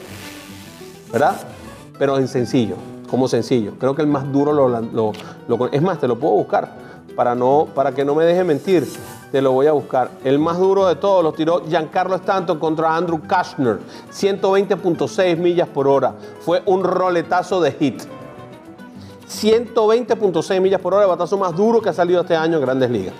¿verdad? 1.11 1.35
Pero 1.99 2.17
en 2.17 2.29
sencillo 2.29 2.77
como 3.09 3.27
sencillo. 3.27 3.73
Creo 3.79 3.95
que 3.95 4.01
el 4.01 4.07
más 4.07 4.31
duro 4.31 4.53
lo, 4.53 4.67
lo, 5.47 5.67
es 5.71 5.81
más, 5.81 5.99
te 5.99 6.07
lo 6.07 6.17
puedo 6.19 6.33
buscar 6.33 6.87
para 7.15 7.33
no 7.33 7.67
para 7.73 7.93
que 7.93 8.05
no 8.05 8.13
me 8.13 8.25
deje 8.25 8.43
mentir. 8.43 8.87
Te 9.31 9.41
lo 9.41 9.51
voy 9.51 9.67
a 9.67 9.73
buscar. 9.73 10.09
El 10.23 10.39
más 10.39 10.57
duro 10.57 10.87
de 10.87 10.95
todos 10.95 11.23
lo 11.23 11.33
tiró 11.33 11.63
Giancarlo 11.67 12.15
Stanton 12.15 12.59
contra 12.59 12.95
Andrew 12.95 13.19
Kashner, 13.27 13.79
120.6 14.11 15.37
millas 15.37 15.67
por 15.67 15.87
hora. 15.87 16.13
Fue 16.39 16.61
un 16.65 16.83
roletazo 16.83 17.59
de 17.59 17.71
hit. 17.73 18.03
120.6 19.27 20.61
millas 20.61 20.79
por 20.79 20.93
hora, 20.93 21.03
el 21.03 21.09
batazo 21.09 21.37
más 21.37 21.53
duro 21.55 21.81
que 21.81 21.89
ha 21.89 21.93
salido 21.93 22.21
este 22.21 22.35
año 22.35 22.57
en 22.57 22.61
Grandes 22.61 22.89
Ligas. 22.89 23.13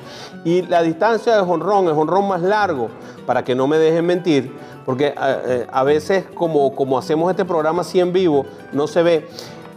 Y 0.45 0.61
la 0.61 0.81
distancia 0.81 1.35
de 1.35 1.43
jonrón, 1.43 1.87
el 1.87 1.93
jonrón 1.93 2.27
más 2.27 2.41
largo, 2.41 2.89
para 3.25 3.43
que 3.43 3.55
no 3.55 3.67
me 3.67 3.77
dejen 3.77 4.05
mentir, 4.05 4.55
porque 4.85 5.13
a, 5.17 5.31
eh, 5.31 5.41
eh, 5.45 5.67
a 5.69 5.83
veces 5.83 6.25
como, 6.33 6.73
como 6.73 6.97
hacemos 6.97 7.29
este 7.29 7.43
programa 7.43 7.81
así 7.81 7.99
en 7.99 8.13
vivo, 8.13 8.45
no 8.71 8.87
se 8.87 9.03
ve. 9.03 9.27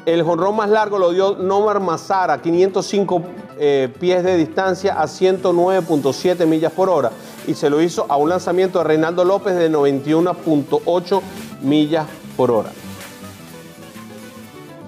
El 0.07 0.23
jonrón 0.23 0.57
más 0.57 0.71
largo 0.71 0.99
lo 0.99 1.11
dio 1.11 1.37
Nomar 1.37 1.81
Mazara, 1.81 2.41
505 2.41 3.23
eh, 3.59 3.93
pies 4.01 4.25
de 4.25 4.37
distancia 4.37 5.01
a 5.01 5.05
109.7 5.05 6.47
millas 6.47 6.73
por 6.73 6.89
hora. 6.89 7.11
Y 7.47 7.55
se 7.55 7.69
lo 7.69 7.83
hizo 7.83 8.07
a 8.09 8.17
un 8.17 8.31
lanzamiento 8.31 8.79
de 8.79 8.85
Reinaldo 8.85 9.25
López 9.25 9.55
de 9.57 9.71
91.8 9.71 11.21
millas 11.61 12.07
por 12.37 12.51
hora. 12.51 12.71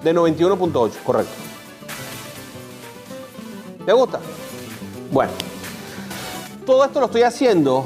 De 0.03 0.13
91.8, 0.13 0.91
correcto. 1.05 1.31
¿Te 3.85 3.93
gusta? 3.93 4.19
Bueno, 5.11 5.31
todo 6.65 6.85
esto 6.85 6.99
lo 6.99 7.05
estoy 7.05 7.21
haciendo 7.21 7.85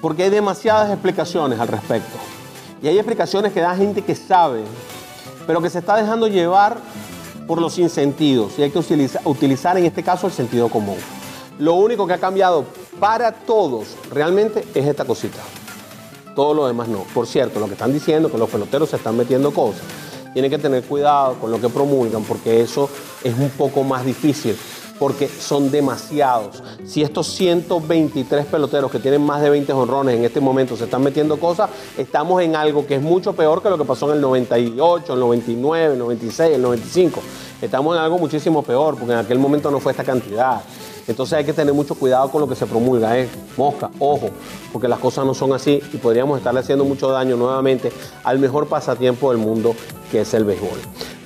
porque 0.00 0.24
hay 0.24 0.30
demasiadas 0.30 0.90
explicaciones 0.90 1.60
al 1.60 1.68
respecto. 1.68 2.18
Y 2.82 2.88
hay 2.88 2.98
explicaciones 2.98 3.52
que 3.52 3.60
da 3.60 3.76
gente 3.76 4.02
que 4.02 4.16
sabe 4.16 4.64
pero 5.46 5.60
que 5.60 5.70
se 5.70 5.78
está 5.80 5.96
dejando 5.96 6.28
llevar 6.28 6.78
por 7.46 7.60
los 7.60 7.78
insentidos 7.78 8.52
y 8.58 8.62
hay 8.62 8.70
que 8.70 8.78
utilizar, 9.24 9.76
en 9.76 9.84
este 9.84 10.02
caso 10.02 10.26
el 10.26 10.32
sentido 10.32 10.68
común. 10.68 10.96
Lo 11.58 11.74
único 11.74 12.06
que 12.06 12.14
ha 12.14 12.18
cambiado 12.18 12.64
para 12.98 13.32
todos 13.32 13.88
realmente 14.10 14.64
es 14.74 14.86
esta 14.86 15.04
cosita. 15.04 15.38
Todo 16.34 16.54
lo 16.54 16.66
demás 16.66 16.88
no. 16.88 17.04
Por 17.14 17.26
cierto, 17.26 17.60
lo 17.60 17.66
que 17.66 17.72
están 17.72 17.92
diciendo 17.92 18.30
que 18.30 18.38
los 18.38 18.48
peloteros 18.48 18.90
se 18.90 18.96
están 18.96 19.16
metiendo 19.16 19.52
cosas. 19.52 19.82
Tienen 20.32 20.50
que 20.50 20.58
tener 20.58 20.82
cuidado 20.84 21.34
con 21.34 21.50
lo 21.50 21.60
que 21.60 21.68
promulgan 21.68 22.24
porque 22.24 22.62
eso 22.62 22.88
es 23.22 23.34
un 23.38 23.50
poco 23.50 23.84
más 23.84 24.04
difícil 24.04 24.56
porque 25.02 25.26
son 25.26 25.72
demasiados. 25.72 26.62
Si 26.86 27.02
estos 27.02 27.26
123 27.34 28.46
peloteros 28.46 28.88
que 28.88 29.00
tienen 29.00 29.20
más 29.20 29.42
de 29.42 29.50
20 29.50 29.72
honrones 29.72 30.14
en 30.14 30.24
este 30.24 30.38
momento 30.38 30.76
se 30.76 30.84
están 30.84 31.02
metiendo 31.02 31.40
cosas, 31.40 31.70
estamos 31.98 32.40
en 32.40 32.54
algo 32.54 32.86
que 32.86 32.94
es 32.94 33.02
mucho 33.02 33.32
peor 33.32 33.60
que 33.60 33.68
lo 33.68 33.76
que 33.76 33.84
pasó 33.84 34.08
en 34.10 34.18
el 34.18 34.20
98, 34.20 35.14
el 35.14 35.18
99, 35.18 35.94
el 35.94 35.98
96, 35.98 36.54
el 36.54 36.62
95. 36.62 37.20
Estamos 37.60 37.96
en 37.96 38.02
algo 38.02 38.16
muchísimo 38.16 38.62
peor 38.62 38.96
porque 38.96 39.12
en 39.12 39.18
aquel 39.18 39.40
momento 39.40 39.72
no 39.72 39.80
fue 39.80 39.90
esta 39.90 40.04
cantidad. 40.04 40.60
Entonces 41.08 41.36
hay 41.36 41.44
que 41.44 41.52
tener 41.52 41.74
mucho 41.74 41.96
cuidado 41.96 42.30
con 42.30 42.40
lo 42.40 42.48
que 42.48 42.54
se 42.54 42.66
promulga, 42.66 43.18
¿eh? 43.18 43.28
Mosca, 43.56 43.90
ojo, 43.98 44.30
porque 44.72 44.86
las 44.86 45.00
cosas 45.00 45.26
no 45.26 45.34
son 45.34 45.52
así 45.52 45.82
y 45.92 45.96
podríamos 45.96 46.38
estarle 46.38 46.60
haciendo 46.60 46.84
mucho 46.84 47.08
daño 47.08 47.36
nuevamente 47.36 47.90
al 48.22 48.38
mejor 48.38 48.68
pasatiempo 48.68 49.32
del 49.32 49.38
mundo 49.38 49.74
que 50.12 50.20
es 50.20 50.32
el 50.32 50.44
béisbol. 50.44 50.78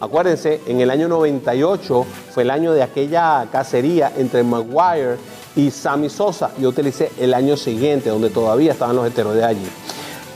Acuérdense, 0.00 0.60
en 0.66 0.80
el 0.80 0.90
año 0.90 1.06
98 1.06 2.04
fue 2.32 2.42
el 2.42 2.50
año 2.50 2.72
de 2.72 2.82
aquella 2.82 3.46
cacería 3.52 4.10
entre 4.16 4.42
Maguire 4.42 5.16
y 5.54 5.70
Sammy 5.70 6.08
Sosa. 6.08 6.50
Yo 6.58 6.70
utilicé 6.70 7.12
el 7.20 7.34
año 7.34 7.56
siguiente, 7.56 8.10
donde 8.10 8.30
todavía 8.30 8.72
estaban 8.72 8.96
los 8.96 9.06
esteroides 9.06 9.44
allí. 9.44 9.68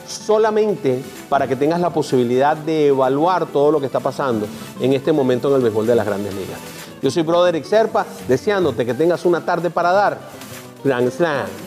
Solamente 0.06 1.02
para 1.28 1.46
que 1.46 1.56
tengas 1.56 1.80
la 1.80 1.90
posibilidad 1.90 2.56
de 2.56 2.88
evaluar 2.88 3.46
todo 3.46 3.72
lo 3.72 3.80
que 3.80 3.86
está 3.86 4.00
pasando 4.00 4.46
en 4.80 4.92
este 4.92 5.12
momento 5.12 5.48
en 5.48 5.56
el 5.56 5.62
béisbol 5.62 5.86
de 5.86 5.94
las 5.96 6.06
grandes 6.06 6.34
ligas. 6.34 6.58
Yo 7.02 7.10
soy 7.10 7.22
Broderick 7.22 7.64
Serpa, 7.64 8.06
deseándote 8.26 8.86
que 8.86 8.94
tengas 8.94 9.24
una 9.24 9.44
tarde 9.44 9.70
para 9.70 9.92
dar. 9.92 10.18
Grand 10.84 11.10
Slam. 11.10 11.65